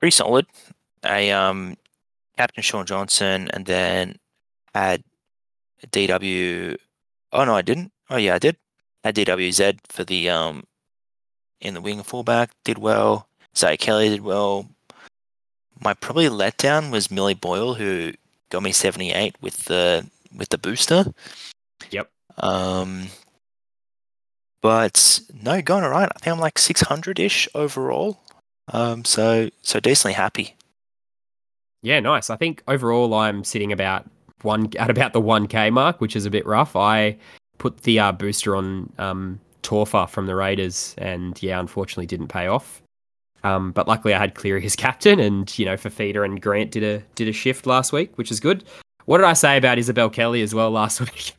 [0.00, 0.46] Pretty solid.
[1.04, 1.76] I um
[2.36, 4.16] Captain Sean Johnson and then
[4.74, 5.04] had
[5.86, 6.76] DW.
[7.32, 7.92] Oh no, I didn't.
[8.08, 8.56] Oh yeah, I did.
[9.04, 10.64] Had DWZ for the um
[11.60, 12.50] in the wing fullback.
[12.64, 13.28] Did well.
[13.56, 14.68] Zay Kelly did well.
[15.82, 18.12] My probably letdown was Millie Boyle, who
[18.50, 21.12] got me seventy eight with the with the booster.
[21.90, 22.10] Yep.
[22.38, 23.08] Um,
[24.60, 26.10] but no, going all right.
[26.14, 28.18] I think I'm like six hundred ish overall.
[28.68, 30.56] Um, so so decently happy.
[31.82, 32.30] Yeah, nice.
[32.30, 34.08] I think overall I'm sitting about
[34.42, 36.76] one at about the one k mark, which is a bit rough.
[36.76, 37.16] I
[37.58, 42.46] put the uh, booster on um, Taufa from the Raiders, and yeah, unfortunately didn't pay
[42.46, 42.82] off.
[43.42, 46.82] Um, but luckily I had Cleary as captain, and you know Fifita and Grant did
[46.82, 48.64] a did a shift last week, which is good.
[49.06, 51.34] What did I say about Isabel Kelly as well last week?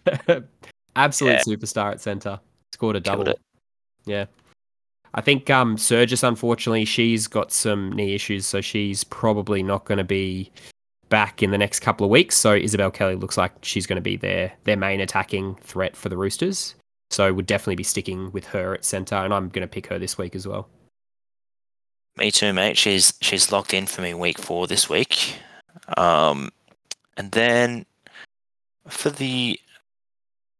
[0.95, 1.41] Absolute yeah.
[1.43, 2.39] superstar at centre.
[2.73, 3.34] Scored a double.
[4.05, 4.25] Yeah.
[5.13, 10.04] I think um, unfortunately, she's got some knee issues, so she's probably not going to
[10.04, 10.52] be
[11.10, 12.38] back in the next couple of weeks.
[12.38, 16.10] So Isabel Kelly looks like she's going to be their their main attacking threat for
[16.10, 16.76] the Roosters.
[17.10, 20.00] So would definitely be sticking with her at centre, and I'm going to pick her
[20.00, 20.69] this week as well.
[22.17, 22.78] Me too, mate.
[22.78, 25.36] She's she's locked in for me week four this week.
[25.97, 26.50] Um,
[27.17, 27.86] and then
[28.88, 29.60] for the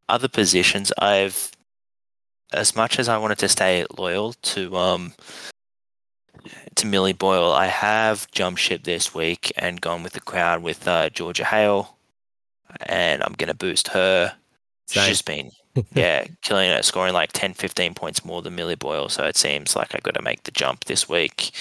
[0.10, 1.52] other positions, I've
[2.52, 5.14] as much as I wanted to stay loyal to um
[6.76, 10.88] to Millie Boyle, I have jumped ship this week and gone with the crowd with
[10.88, 11.96] uh, Georgia Hale,
[12.82, 14.36] and I'm gonna boost her.
[14.88, 15.04] Same.
[15.04, 15.52] She's just been
[15.94, 19.10] yeah killing it, scoring like 10, 15 points more than Millie Boyle.
[19.10, 21.52] So it seems like I got to make the jump this week,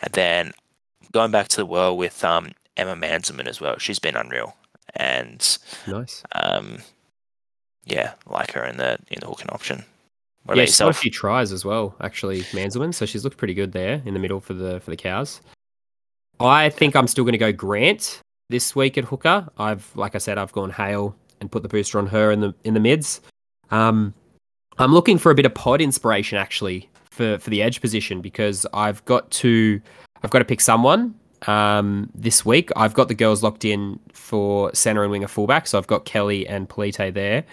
[0.00, 0.52] and then
[1.12, 3.78] going back to the world with um Emma Manzelmann as well.
[3.78, 4.56] She's been unreal,
[4.94, 6.22] and nice.
[6.32, 6.78] Um,
[7.84, 9.84] yeah, like her in the in the hooking option.
[10.44, 12.92] What yeah, she's got a few tries as well, actually, Manzelmann.
[12.92, 15.40] So she's looked pretty good there in the middle for the for the cows.
[16.40, 19.48] I think I'm still going to go Grant this week at hooker.
[19.58, 22.54] I've, like I said, I've gone Hale and put the booster on her in the
[22.64, 23.20] in the mids.
[23.70, 24.14] Um,
[24.78, 28.66] I'm looking for a bit of pod inspiration actually for for the edge position because
[28.72, 29.80] I've got to
[30.22, 31.14] I've got to pick someone
[31.46, 32.70] um, this week.
[32.76, 36.46] I've got the girls locked in for center and winger fullback, so I've got Kelly
[36.46, 37.44] and Polite there.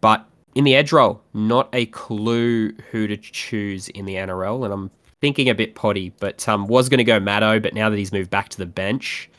[0.00, 4.72] But in the edge role, not a clue who to choose in the NRL, and
[4.72, 7.96] I'm thinking a bit potty, but um, was going to go Maddo, but now that
[7.96, 9.30] he's moved back to the bench,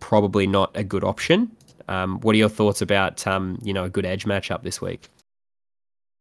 [0.00, 1.50] probably not a good option.
[1.88, 5.08] Um, what are your thoughts about um, you know a good edge matchup this week?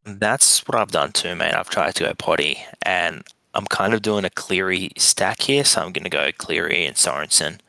[0.03, 1.53] That's what I've done too, mate.
[1.53, 3.23] I've tried to go potty, and
[3.55, 6.95] I'm kind of doing a Cleary stack here, so I'm going to go Cleary and
[6.95, 7.60] Sorensen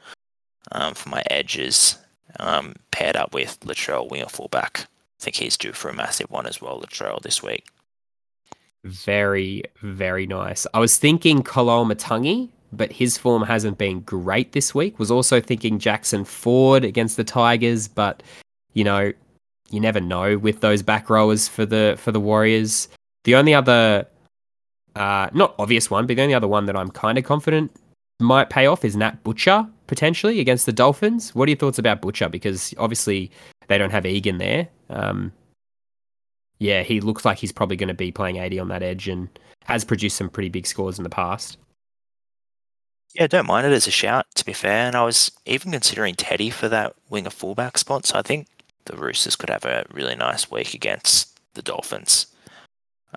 [0.73, 1.97] um, for my edges,
[2.39, 4.89] um, paired up with Latrell winger fullback.
[5.19, 7.67] Think he's due for a massive one as well, Latrell, this week.
[8.85, 10.67] Very, very nice.
[10.75, 14.99] I was thinking Koloamatangi, but his form hasn't been great this week.
[14.99, 18.23] Was also thinking Jackson Ford against the Tigers, but
[18.75, 19.13] you know,
[19.71, 22.89] you never know with those back rowers for the for the Warriors.
[23.25, 24.07] The only other
[24.95, 27.71] uh, not obvious one, but the only other one that I'm kind of confident
[28.21, 31.35] might pay off is Nat Butcher potentially against the Dolphins.
[31.35, 32.29] What are your thoughts about Butcher?
[32.29, 33.31] Because obviously
[33.69, 34.69] they don't have Egan there.
[34.91, 35.33] Um,
[36.59, 39.29] yeah, he looks like he's probably going to be playing 80 on that edge and
[39.65, 41.59] has produced some pretty big scores in the past.
[43.15, 44.87] Yeah, don't mind it as a shout, to be fair.
[44.87, 48.07] And I was even considering Teddy for that winger fullback spot.
[48.07, 48.47] So I think
[48.85, 52.27] the Roosters could have a really nice week against the Dolphins.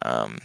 [0.02, 0.40] Um,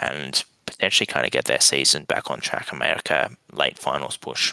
[0.00, 4.52] and potentially kind of get their season back on track America late finals push.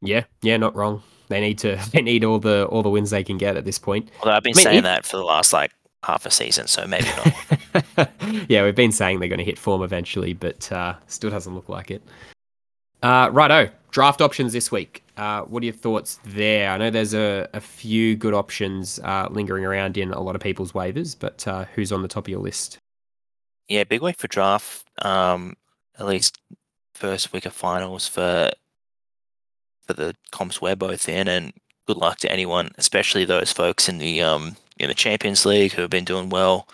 [0.00, 3.24] Yeah, yeah, not wrong they need to they need all the all the wins they
[3.24, 4.10] can get at this point.
[4.20, 6.66] Although I've been I mean, saying it, that for the last like half a season,
[6.66, 8.10] so maybe not.
[8.48, 11.68] yeah, we've been saying they're going to hit form eventually, but uh, still doesn't look
[11.68, 12.02] like it.
[13.02, 15.04] Uh, righto, draft options this week.
[15.16, 16.70] Uh, what are your thoughts there?
[16.70, 20.40] I know there's a, a few good options uh, lingering around in a lot of
[20.40, 22.78] people's waivers, but uh, who's on the top of your list?
[23.68, 24.88] Yeah, big week for draft.
[25.02, 25.56] Um,
[25.98, 26.38] at least
[26.94, 28.50] first week of finals for
[29.88, 31.52] for the comps we're both in, and
[31.86, 35.82] good luck to anyone, especially those folks in the um in the Champions League who
[35.82, 36.68] have been doing well.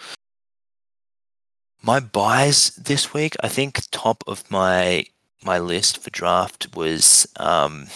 [1.83, 5.07] My buys this week, I think top of my
[5.45, 7.87] my list for draft was um,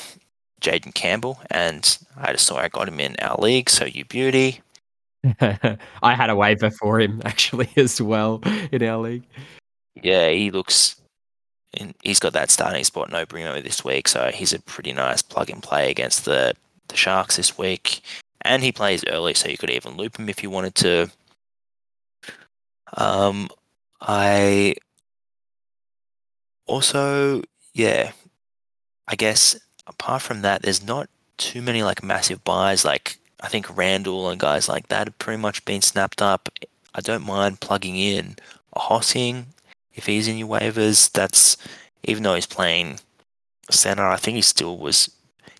[0.60, 3.70] Jayden Campbell, and I just saw I got him in our league.
[3.70, 4.60] So you beauty.
[5.40, 5.78] I
[6.14, 9.24] had a waiver for him actually as well in our league.
[10.00, 10.96] Yeah, he looks.
[12.02, 15.50] He's got that starting spot no Brimo this week, so he's a pretty nice plug
[15.50, 16.54] and play against the
[16.88, 18.00] the Sharks this week.
[18.42, 21.10] And he plays early, so you could even loop him if you wanted to.
[22.96, 23.48] Um,
[24.00, 24.76] I
[26.66, 27.42] also,
[27.74, 28.12] yeah,
[29.06, 32.84] I guess apart from that, there's not too many like massive buys.
[32.84, 36.48] Like I think Randall and guys like that have pretty much been snapped up.
[36.94, 38.36] I don't mind plugging in
[38.72, 39.46] a Hosking
[39.94, 41.10] if he's in your waivers.
[41.10, 41.56] That's
[42.04, 43.00] even though he's playing
[43.70, 45.10] center, I think he still was.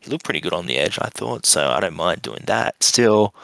[0.01, 1.45] He looked pretty good on the edge, I thought.
[1.45, 3.35] So I don't mind doing that still.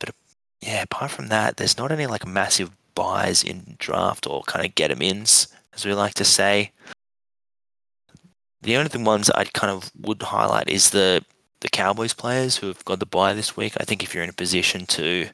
[0.00, 0.14] But
[0.60, 4.74] yeah, apart from that, there's not any like massive buys in draft or kind of
[4.74, 6.72] get them ins, as we like to say.
[8.62, 11.24] The only ones I kind of would highlight is the
[11.60, 13.74] the Cowboys players who have got the buy this week.
[13.78, 15.28] I think if you're in a position to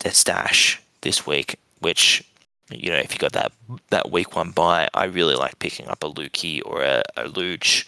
[0.00, 2.22] to stash this week, which
[2.70, 3.52] you know, if you got that
[3.90, 7.86] that week one buy, I really like picking up a Lukey or a, a Luch,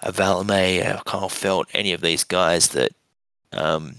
[0.00, 2.92] a Valemei, a Kyle Feldt, any of these guys that
[3.52, 3.96] um,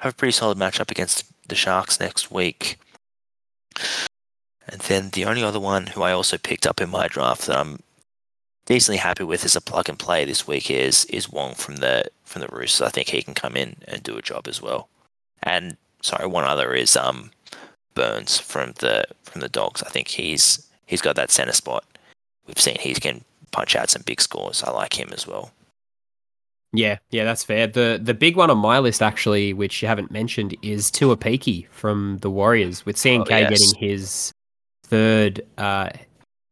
[0.00, 2.78] have a pretty solid matchup against the Sharks next week.
[4.68, 7.58] And then the only other one who I also picked up in my draft that
[7.58, 7.80] I'm
[8.66, 12.04] decently happy with as a plug and play this week is is Wong from the
[12.24, 12.86] from the Roosters.
[12.86, 14.88] I think he can come in and do a job as well.
[15.42, 17.32] And sorry, one other is um
[17.94, 19.82] Burns from the from the Dogs.
[19.82, 21.84] I think he's he's got that center spot.
[22.46, 24.62] We've seen he can punch out some big scores.
[24.62, 25.52] I like him as well.
[26.72, 27.66] Yeah, yeah, that's fair.
[27.66, 32.18] The the big one on my list actually, which you haven't mentioned, is Tuaupiki from
[32.18, 33.50] the Warriors, with CNK oh, yes.
[33.50, 34.32] getting his
[34.84, 35.90] third uh,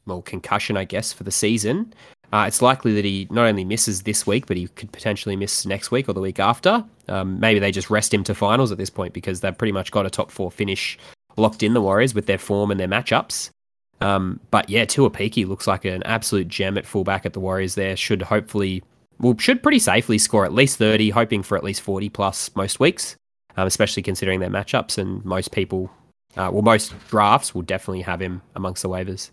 [0.07, 1.95] well concussion, I guess, for the season.
[2.33, 5.65] Uh, it's likely that he not only misses this week, but he could potentially miss
[5.65, 6.85] next week or the week after.
[7.09, 9.91] Um, maybe they just rest him to finals at this point because they've pretty much
[9.93, 10.99] got a top four finish
[11.39, 13.51] locked in the Warriors with their form and their matchups.
[14.01, 17.75] Um, but yeah, Tuaupiki looks like an absolute gem at fullback at the Warriors.
[17.75, 18.83] There should hopefully,
[19.19, 22.79] well, should pretty safely score at least thirty, hoping for at least forty plus most
[22.79, 23.17] weeks,
[23.57, 24.99] um, especially considering their matchups.
[24.99, 25.91] And most people,
[26.37, 29.31] uh, well, most drafts will definitely have him amongst the waivers.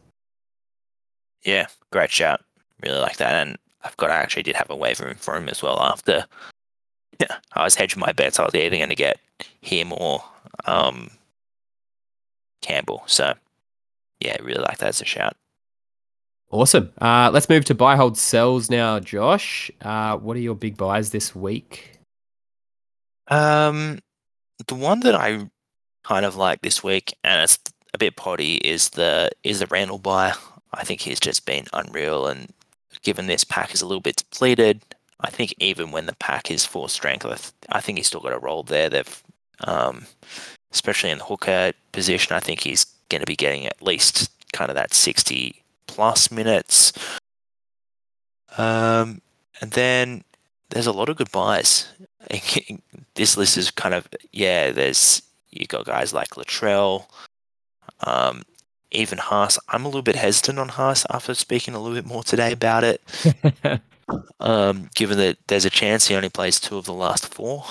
[1.43, 2.41] Yeah, great shout.
[2.81, 5.61] Really like that, and I've got I actually did have a waiver for him as
[5.61, 6.25] well after.
[7.19, 8.39] Yeah, I was hedging my bets.
[8.39, 9.19] I was either going to get
[9.61, 10.23] him or
[10.65, 11.11] um,
[12.65, 13.03] Campbell.
[13.05, 13.35] So,
[14.19, 15.37] yeah, really like that as a shout.
[16.49, 16.91] Awesome.
[16.99, 19.69] Uh, let's move to buy, hold, sells now, Josh.
[19.81, 21.99] Uh, what are your big buys this week?
[23.27, 23.99] Um,
[24.67, 25.49] the one that I
[26.03, 27.59] kind of like this week, and it's
[27.93, 30.33] a bit potty, is the is the Randall buy.
[30.73, 32.51] I think he's just been unreal, and
[33.03, 34.81] given this pack is a little bit depleted,
[35.19, 38.21] I think even when the pack is full strength, I, th- I think he's still
[38.21, 38.89] got a role there.
[38.89, 39.23] They've
[39.61, 40.05] um,
[40.71, 42.35] especially in the hooker position.
[42.35, 46.93] I think he's going to be getting at least kind of that 60 plus minutes.
[48.57, 49.21] Um,
[49.61, 50.23] and then
[50.69, 51.87] there's a lot of good buys.
[53.15, 54.71] this list is kind of yeah.
[54.71, 57.05] There's you got guys like Latrell,
[58.01, 58.43] um,
[58.91, 59.59] even Haas.
[59.69, 62.83] I'm a little bit hesitant on Haas after speaking a little bit more today about
[62.83, 63.01] it.
[64.39, 67.63] um, given that there's a chance he only plays two of the last four,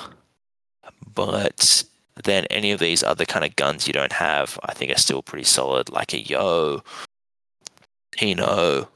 [1.14, 1.84] but
[2.22, 5.22] then any of these other kind of guns you don't have, I think are still
[5.22, 6.84] pretty solid, like a Yeo,
[8.12, 8.88] Tino,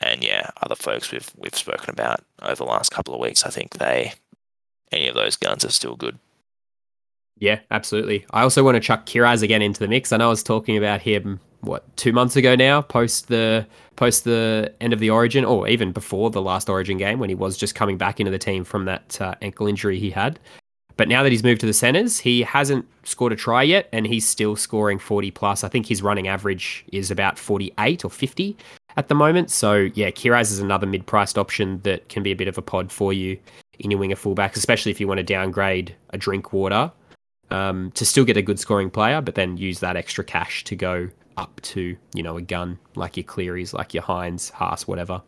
[0.00, 3.44] and yeah, other folks we've we've spoken about over the last couple of weeks.
[3.44, 4.12] I think they
[4.92, 6.18] any of those guns are still good.
[7.38, 8.24] Yeah, absolutely.
[8.30, 10.12] I also want to chuck Kiraz again into the mix.
[10.12, 14.24] I know I was talking about him what two months ago now, post the post
[14.24, 17.56] the end of the Origin, or even before the last Origin game when he was
[17.56, 20.38] just coming back into the team from that uh, ankle injury he had.
[20.96, 24.06] But now that he's moved to the centers, he hasn't scored a try yet, and
[24.06, 25.64] he's still scoring 40 plus.
[25.64, 28.56] I think his running average is about 48 or 50
[28.96, 29.50] at the moment.
[29.50, 32.92] So yeah, Kiraz is another mid-priced option that can be a bit of a pod
[32.92, 33.38] for you
[33.80, 36.92] in your winger fullbacks, especially if you want to downgrade a Drinkwater
[37.50, 40.76] um, to still get a good scoring player, but then use that extra cash to
[40.76, 45.22] go up to you know a gun like your Clearys, like your Hynes, Haas, whatever.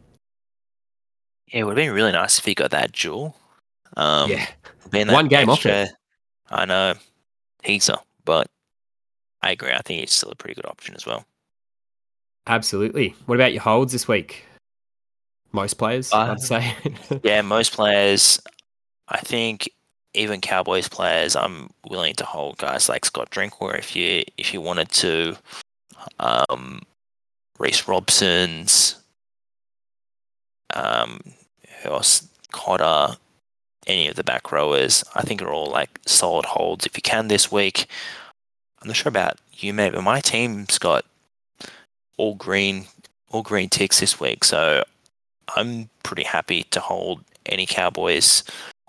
[1.48, 3.36] Yeah, it would have been really nice if he got that dual.
[3.96, 4.46] Um, yeah,
[5.12, 5.90] one game extra, off it.
[6.50, 6.94] I know,
[7.62, 8.48] he's a, but
[9.42, 9.72] I agree.
[9.72, 11.24] I think he's still a pretty good option as well.
[12.46, 13.14] Absolutely.
[13.26, 14.44] What about your holds this week?
[15.52, 16.74] Most players, uh, I'd say.
[17.22, 18.40] yeah, most players.
[19.08, 19.70] I think
[20.14, 24.60] even Cowboys players, I'm willing to hold guys like Scott Drinkwater if you if you
[24.60, 25.36] wanted to.
[26.20, 26.82] Um,
[27.58, 28.96] Reece Robson's,
[30.74, 31.20] um,
[31.82, 32.28] who else?
[32.52, 33.16] Cotter,
[33.86, 35.04] any of the back rowers.
[35.14, 37.86] I think are all like solid holds if you can this week.
[38.80, 41.04] I'm not sure about you, mate, but my team's got
[42.16, 42.86] all green,
[43.30, 44.84] all green ticks this week, so
[45.54, 48.44] I'm pretty happy to hold any Cowboys.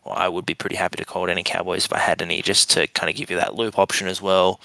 [0.05, 2.87] I would be pretty happy to hold any Cowboys if I had any, just to
[2.87, 4.61] kind of give you that loop option as well.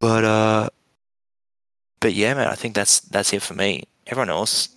[0.00, 0.68] But uh,
[2.00, 3.84] but yeah, man, I think that's that's it for me.
[4.06, 4.68] Everyone else,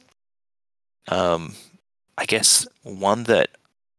[1.07, 1.55] um,
[2.17, 3.49] I guess one that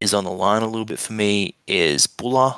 [0.01, 2.55] is on the line a little bit for me is Buller,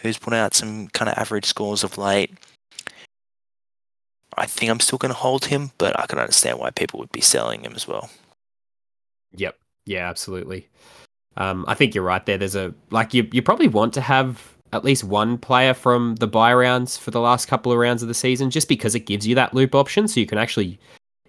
[0.00, 2.32] who's put out some kind of average scores of late.
[4.36, 7.12] I think I'm still going to hold him, but I can understand why people would
[7.12, 8.10] be selling him as well.
[9.34, 9.56] Yep.
[9.86, 10.68] Yeah, absolutely.
[11.36, 12.38] Um, I think you're right there.
[12.38, 16.26] There's a like you you probably want to have at least one player from the
[16.26, 19.26] buy rounds for the last couple of rounds of the season, just because it gives
[19.26, 20.78] you that loop option, so you can actually,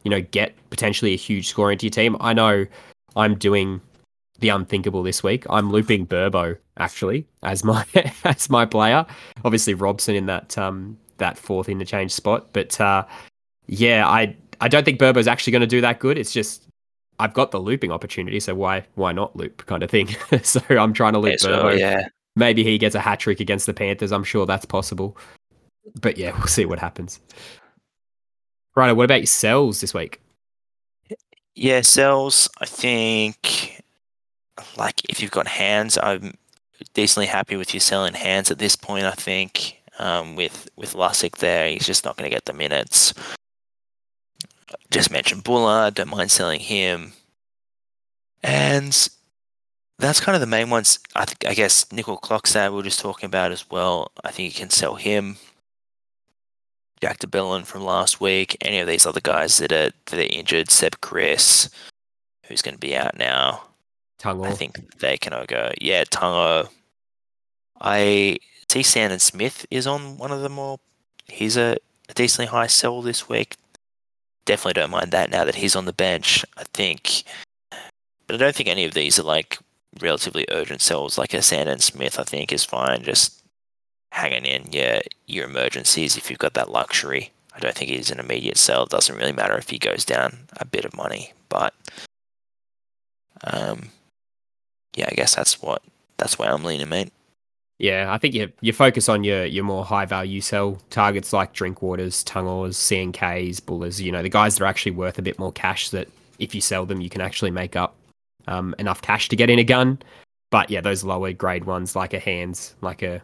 [0.03, 2.17] you know, get potentially a huge score into your team.
[2.19, 2.65] I know
[3.15, 3.81] I'm doing
[4.39, 5.45] the unthinkable this week.
[5.49, 7.85] I'm looping Burbo actually as my
[8.23, 9.05] as my player.
[9.45, 13.05] Obviously Robson in that um that fourth interchange spot, but uh,
[13.67, 16.17] yeah, I I don't think Burbo's actually going to do that good.
[16.17, 16.63] It's just
[17.19, 20.09] I've got the looping opportunity, so why why not loop kind of thing.
[20.43, 21.79] so I'm trying to loop Yeah, so, Burbo.
[21.79, 22.07] yeah.
[22.35, 24.11] Maybe he gets a hat trick against the Panthers.
[24.11, 25.17] I'm sure that's possible.
[25.99, 27.19] But yeah, we'll see what happens.
[28.75, 30.21] Right, what about your sells this week?
[31.55, 32.47] Yeah, sells.
[32.61, 33.76] I think,
[34.77, 36.33] like, if you've got hands, I'm
[36.93, 39.05] decently happy with you selling hands at this point.
[39.05, 43.13] I think um, with with Lussick there, he's just not going to get the minutes.
[44.91, 45.91] Just mentioned Buller.
[45.91, 47.13] Don't mind selling him,
[48.43, 49.09] and
[49.97, 50.99] that's kind of the main ones.
[51.15, 51.45] I think.
[51.47, 54.11] I guess Nicoll-Klokstad we are just talking about as well.
[54.23, 55.37] I think you can sell him.
[57.01, 58.57] Jack de Belin from last week.
[58.61, 61.69] Any of these other guys that are that are injured, Seb Kris,
[62.45, 63.63] who's going to be out now.
[64.23, 65.71] I think they can all go.
[65.79, 66.69] Yeah, Tungo.
[67.79, 68.37] I
[68.69, 70.79] see Sandon Smith is on one of the more.
[71.27, 71.77] He's a,
[72.09, 73.55] a decently high sell this week.
[74.45, 76.45] Definitely don't mind that now that he's on the bench.
[76.57, 77.23] I think,
[78.25, 79.59] but I don't think any of these are like
[80.01, 81.17] relatively urgent sells.
[81.17, 83.03] Like a Sandon Smith, I think is fine.
[83.03, 83.43] Just
[84.11, 87.31] hanging in your your emergencies if you've got that luxury.
[87.53, 88.83] I don't think he's an immediate sell.
[88.83, 91.73] It doesn't really matter if he goes down a bit of money, but
[93.43, 93.89] um,
[94.97, 95.83] yeah, I guess that's what
[96.17, 97.13] that's where I'm leaning, mate.
[97.79, 101.53] Yeah, I think you you focus on your your more high value sell targets like
[101.53, 104.01] Drinkwaters, Tungors, CNKs, Bullers.
[104.01, 105.89] You know, the guys that are actually worth a bit more cash.
[105.91, 107.95] That if you sell them, you can actually make up
[108.47, 109.99] um, enough cash to get in a gun.
[110.49, 113.21] But yeah, those lower grade ones like a Hands, like a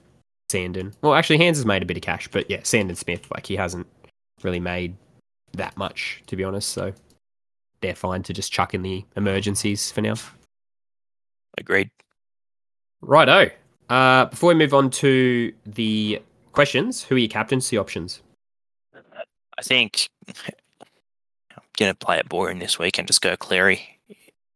[0.51, 0.93] Sandon.
[1.01, 3.55] Well, actually, Hands has made a bit of cash, but yeah, Sandon Smith, like he
[3.55, 3.87] hasn't
[4.43, 4.95] really made
[5.53, 6.69] that much to be honest.
[6.69, 6.93] So
[7.81, 10.15] they're fine to just chuck in the emergencies for now.
[11.57, 11.89] Agreed.
[13.01, 13.49] Righto.
[13.89, 18.21] Uh, before we move on to the questions, who are your captaincy options?
[19.57, 23.99] I think I'm gonna play it boring this week and just go Cleary.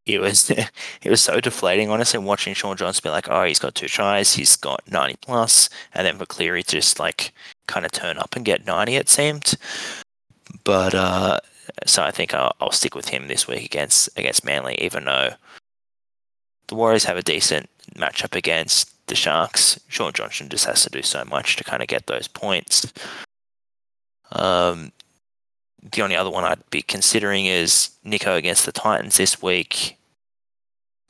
[0.06, 0.50] It was
[1.02, 4.34] it was so deflating, honestly, watching Shaun Johnson be like, oh, he's got two tries,
[4.34, 7.34] he's got 90 plus, and then for Cleary to just like
[7.68, 9.54] kind of turn up and get 90, it seemed.
[10.64, 11.39] But uh,
[11.86, 15.34] so I think I'll, I'll stick with him this week against against Manly, even though
[16.68, 19.80] the Warriors have a decent matchup against the Sharks.
[19.88, 22.91] Shaun Johnson just has to do so much to kind of get those points.
[24.32, 24.91] Um,
[25.91, 29.97] the only other one I'd be considering is Nicho against the Titans this week.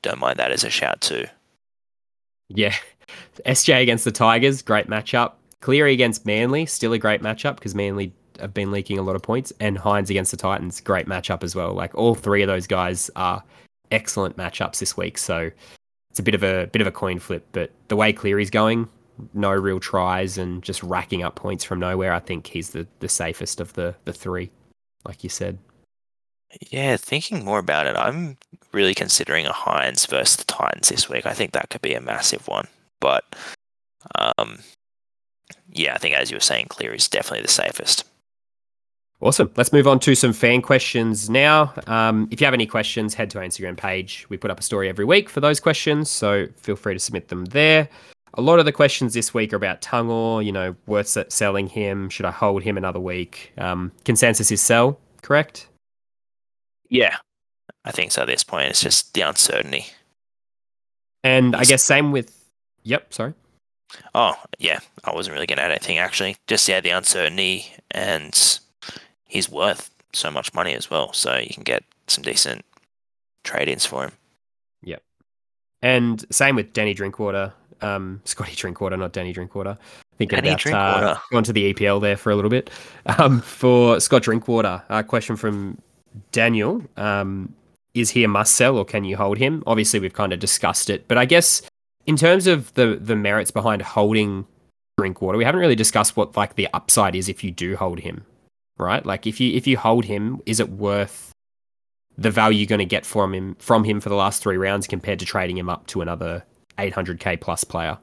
[0.04, 1.26] Don't mind that as a shout too.
[2.50, 2.76] Yeah.
[3.46, 5.34] SJ against the Tigers, great matchup.
[5.62, 9.24] Cleary against Manly, still a great matchup because Manly have been leaking a lot of
[9.24, 9.52] points.
[9.60, 11.74] And Hynes against the Titans, great matchup as well.
[11.74, 13.44] Like all three of those guys are
[13.92, 15.18] excellent matchups this week.
[15.18, 15.52] So
[16.10, 17.46] it's a bit of a bit of a coin flip.
[17.52, 18.88] But the way Cleary's going,
[19.34, 23.10] no real tries and just racking up points from nowhere, I think he's the, the
[23.10, 24.52] safest of the, the three,
[25.06, 25.58] like you said.
[26.70, 28.38] Yeah, thinking more about it, I'm
[28.72, 31.26] really considering a Hynes versus the Titans this week.
[31.26, 32.68] I think that could be a massive one.
[33.00, 33.36] But
[34.16, 34.60] um,
[35.70, 38.06] yeah, I think as you were saying, Clear is definitely the safest.
[39.20, 39.52] Awesome.
[39.58, 41.74] Let's move on to some fan questions now.
[41.88, 44.28] Um, if you have any questions, head to our Instagram page.
[44.30, 47.30] We put up a story every week for those questions, so feel free to submit
[47.30, 47.90] them there.
[48.36, 51.66] A lot of the questions this week are about Tungor, you know, worth se- selling
[51.66, 52.10] him.
[52.10, 53.54] Should I hold him another week?
[53.58, 55.68] Um, consensus is sell, correct?
[56.88, 57.16] Yeah,
[57.86, 58.22] I think so.
[58.22, 59.88] At this point, it's just the uncertainty.
[61.24, 62.38] And I guess same with.
[62.84, 63.34] Yep, sorry.
[64.14, 66.36] Oh, yeah, I wasn't really going to add anything actually.
[66.46, 68.60] Just yeah, the uncertainty, and
[69.28, 71.14] he's worth so much money as well.
[71.14, 72.66] So you can get some decent
[73.44, 74.12] trade ins for him.
[74.84, 75.04] Yep.
[75.82, 79.78] And same with Danny Drinkwater, um, Scotty Drinkwater, not Danny Drinkwater.
[80.18, 82.70] Thinking Danny about uh, going to the EPL there for a little bit.
[83.20, 85.78] Um, for Scott Drinkwater, a question from
[86.32, 87.54] Daniel: um,
[87.94, 89.64] Is he a must sell or can you hold him?
[89.68, 91.62] Obviously, we've kind of discussed it, but I guess
[92.08, 94.48] in terms of the the merits behind holding
[94.98, 98.26] Drinkwater, we haven't really discussed what like the upside is if you do hold him,
[98.78, 99.06] right?
[99.06, 101.32] Like if you if you hold him, is it worth
[102.18, 104.88] the value you're going to get from him from him for the last three rounds
[104.88, 106.44] compared to trading him up to another
[106.78, 107.98] 800k plus player?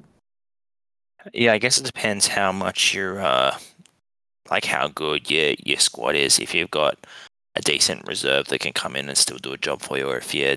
[1.32, 3.56] Yeah, I guess it depends how much your uh,
[4.50, 6.38] like how good your your squad is.
[6.38, 6.98] If you've got
[7.56, 10.18] a decent reserve that can come in and still do a job for you, or
[10.18, 10.56] if you're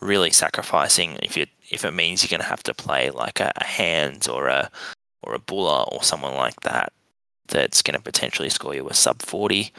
[0.00, 3.52] really sacrificing, if you if it means you're going to have to play like a,
[3.56, 4.70] a hands or a
[5.22, 6.92] or a buller or someone like that,
[7.50, 9.72] that's going to potentially score you a sub forty.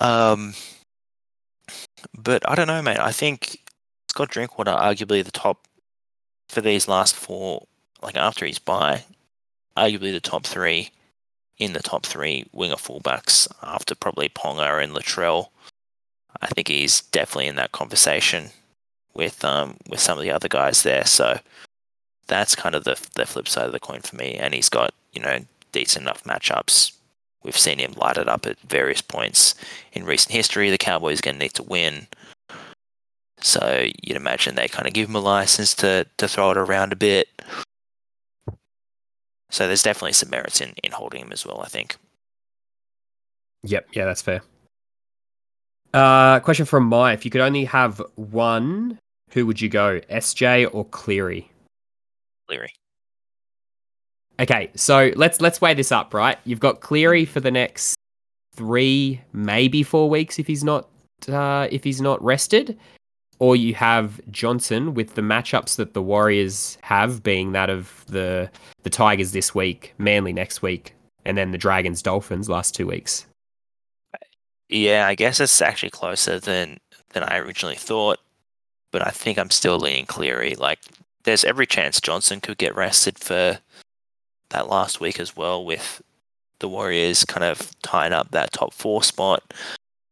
[0.00, 0.54] Um,
[2.16, 2.98] but I don't know, mate.
[2.98, 3.60] I think
[4.08, 5.66] Scott Drinkwater, arguably the top
[6.48, 7.66] for these last four,
[8.02, 9.04] like after his bye,
[9.76, 10.90] arguably the top three
[11.58, 15.48] in the top three winger fullbacks after probably Ponga and Latrell.
[16.40, 18.50] I think he's definitely in that conversation
[19.14, 21.06] with um with some of the other guys there.
[21.06, 21.38] So
[22.26, 24.34] that's kind of the the flip side of the coin for me.
[24.34, 25.38] And he's got you know
[25.72, 26.92] decent enough matchups.
[27.42, 29.54] We've seen him light it up at various points
[29.92, 30.70] in recent history.
[30.70, 32.06] The Cowboys are going to need to win.
[33.40, 36.92] So you'd imagine they kind of give him a license to to throw it around
[36.92, 37.28] a bit.
[39.50, 41.96] So there's definitely some merits in, in holding him as well, I think.
[43.64, 44.42] Yep, yeah, that's fair.
[45.92, 48.98] Uh, question from Mai: If you could only have one,
[49.30, 51.50] who would you go, SJ or Cleary?
[52.48, 52.72] Cleary.
[54.42, 56.36] Okay, so let's let's weigh this up, right?
[56.44, 57.96] You've got Cleary for the next
[58.56, 60.88] three, maybe four weeks if he's not
[61.28, 62.76] uh, if he's not rested,
[63.38, 68.50] or you have Johnson with the matchups that the Warriors have, being that of the
[68.82, 73.26] the Tigers this week, Manly next week, and then the Dragons Dolphins last two weeks.
[74.68, 76.78] Yeah, I guess it's actually closer than
[77.10, 78.18] than I originally thought,
[78.90, 80.56] but I think I'm still leaning Cleary.
[80.56, 80.80] Like,
[81.22, 83.60] there's every chance Johnson could get rested for
[84.52, 86.02] that last week as well, with
[86.60, 89.52] the Warriors kind of tying up that top four spot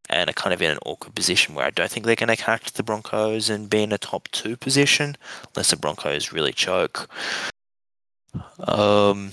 [0.09, 2.37] and are kind of in an awkward position where I don't think they're going to
[2.37, 5.17] catch the Broncos and be in a top two position
[5.55, 7.09] unless the Broncos really choke.
[8.59, 9.33] Um,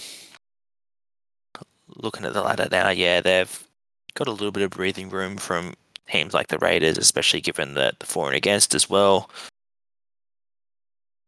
[1.88, 3.68] looking at the ladder now, yeah, they've
[4.14, 5.74] got a little bit of breathing room from
[6.08, 9.30] teams like the Raiders, especially given the, the for and against as well.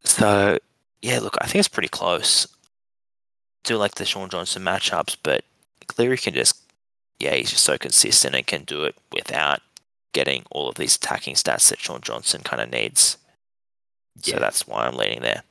[0.03, 0.59] So,
[1.01, 2.47] yeah, look, I think it's pretty close.
[3.63, 5.43] Do like the Shaun Johnson matchups, but
[5.87, 6.59] Cleary can just,
[7.19, 9.61] yeah, he's just so consistent and can do it without
[10.13, 13.17] getting all of these attacking stats that Shaun Johnson kind of needs.
[14.21, 15.43] So that's why I'm leaning there.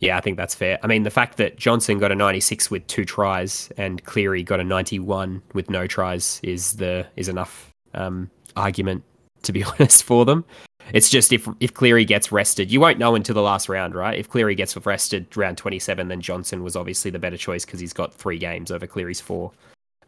[0.00, 0.80] Yeah, I think that's fair.
[0.82, 4.58] I mean, the fact that Johnson got a 96 with two tries and Cleary got
[4.58, 9.04] a 91 with no tries is the is enough um, argument
[9.42, 10.44] to be honest for them.
[10.92, 14.18] It's just if if Cleary gets rested, you won't know until the last round, right?
[14.18, 17.92] If Cleary gets rested round 27, then Johnson was obviously the better choice because he's
[17.92, 19.52] got three games over Cleary's four,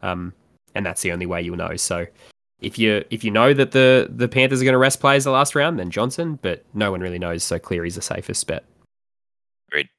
[0.01, 0.33] um,
[0.75, 1.75] and that's the only way you'll know.
[1.75, 2.05] So.
[2.61, 5.31] If you if you know that the, the Panthers are going to rest players the
[5.31, 8.63] last round, then Johnson, but no one really knows, so Cleary's the safest bet.
[9.67, 9.89] Agreed.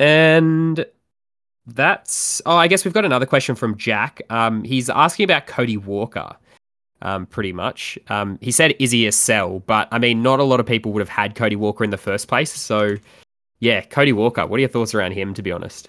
[0.00, 0.84] And
[1.64, 4.20] that's oh, I guess we've got another question from Jack.
[4.30, 6.36] Um, he's asking about Cody Walker.
[7.00, 7.98] Um, pretty much.
[8.08, 10.92] Um, he said, "Is he a sell?" But I mean, not a lot of people
[10.92, 12.52] would have had Cody Walker in the first place.
[12.52, 12.96] So,
[13.60, 14.46] yeah, Cody Walker.
[14.46, 15.32] What are your thoughts around him?
[15.34, 15.88] To be honest,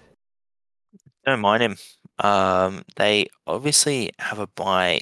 [1.26, 1.78] Don't mind him.
[2.20, 5.00] Um, they obviously have a buy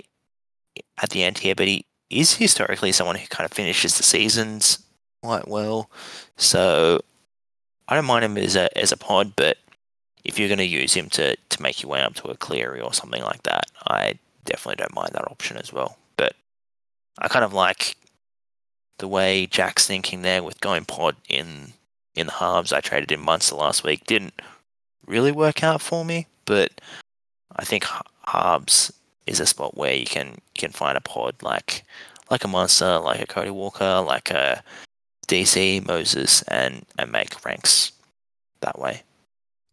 [1.02, 4.80] at the end here, but he is historically someone who kind of finishes the seasons
[5.24, 5.90] quite well.
[6.38, 7.02] So
[7.88, 9.58] I don't mind him as a as a pod, but
[10.24, 12.82] if you're going to use him to to make your way up to a Cleary
[12.82, 15.98] or something like that, I definitely don't mind that option as well.
[16.18, 16.34] But
[17.20, 17.96] I kind of like
[18.98, 21.74] the way Jack's thinking there with going pod in
[22.16, 22.74] in the halves.
[22.74, 24.06] I traded in Munster last week.
[24.06, 24.42] Didn't
[25.06, 26.82] really work out for me, but
[27.56, 27.86] I think
[28.26, 28.92] halves
[29.28, 31.84] is a spot where you can you can find a pod like
[32.32, 34.64] like a Munster, like a Cody Walker, like a
[35.28, 37.92] DC Moses, and and make ranks
[38.62, 39.04] that way.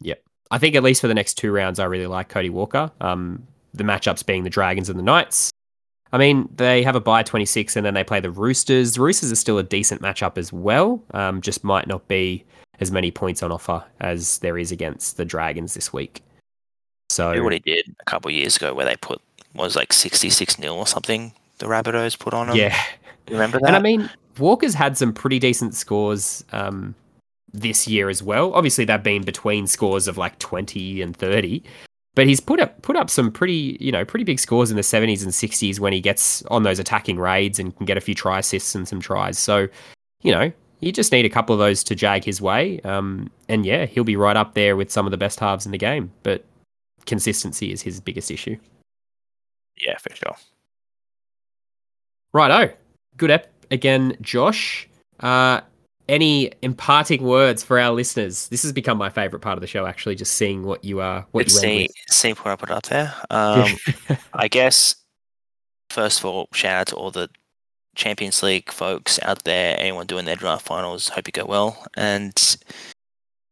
[0.00, 0.22] Yep.
[0.50, 2.90] I think at least for the next two rounds, I really like Cody Walker.
[3.00, 5.50] Um, the matchups being the Dragons and the Knights.
[6.12, 8.94] I mean, they have a bye 26 and then they play the Roosters.
[8.94, 12.44] The Roosters are still a decent matchup as well, um, just might not be
[12.80, 16.22] as many points on offer as there is against the Dragons this week.
[17.10, 19.20] So, what he did a couple of years ago, where they put
[19.54, 22.56] was like sixty six nil or something the Rabbitohs put on him.
[22.56, 22.76] Yeah.
[23.30, 23.68] Remember that?
[23.68, 26.94] And I mean, Walker's had some pretty decent scores um,
[27.52, 28.52] this year as well.
[28.54, 31.62] Obviously, they've been between scores of like 20 and 30.
[32.14, 34.82] But he's put up put up some pretty you know pretty big scores in the
[34.82, 38.14] 70s and 60s when he gets on those attacking raids and can get a few
[38.14, 39.38] try assists and some tries.
[39.38, 39.68] So,
[40.22, 42.80] you know, you just need a couple of those to jag his way.
[42.80, 45.72] Um, and yeah, he'll be right up there with some of the best halves in
[45.72, 46.12] the game.
[46.22, 46.44] But
[47.06, 48.56] consistency is his biggest issue.
[49.78, 50.36] yeah, for sure.
[52.32, 52.74] Righto.
[53.16, 54.88] Good ep again, Josh.
[55.20, 55.60] Uh,
[56.08, 58.48] any imparting words for our listeners?
[58.48, 61.26] This has become my favorite part of the show, actually, just seeing what you are,
[61.30, 63.14] what Let's you see, went see where I put it up there.
[63.30, 63.76] Um,
[64.32, 64.96] I guess,
[65.90, 67.28] first of all, shout out to all the
[67.94, 71.08] Champions League folks out there, anyone doing their draft finals.
[71.08, 71.84] Hope you go well.
[71.96, 72.34] And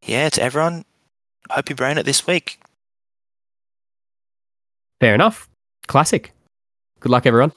[0.02, 0.84] yeah, to everyone,
[1.50, 2.60] hope you brain it this week.
[5.00, 5.48] Fair enough.
[5.86, 6.32] Classic.
[7.00, 7.52] Good luck, everyone.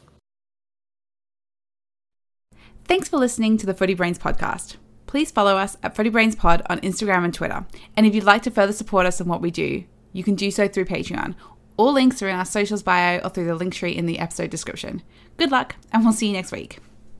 [2.86, 4.78] Thanks for listening to the Footy Brains podcast.
[5.16, 7.66] Please follow us at Footy Brains Pod on Instagram and Twitter.
[7.95, 10.51] And if you'd like to further support us in what we do, you can do
[10.51, 11.36] so through Patreon.
[11.78, 14.49] All links are in our socials bio or through the link tree in the episode
[14.49, 15.01] description.
[15.38, 16.80] Good luck, and we'll see you next week.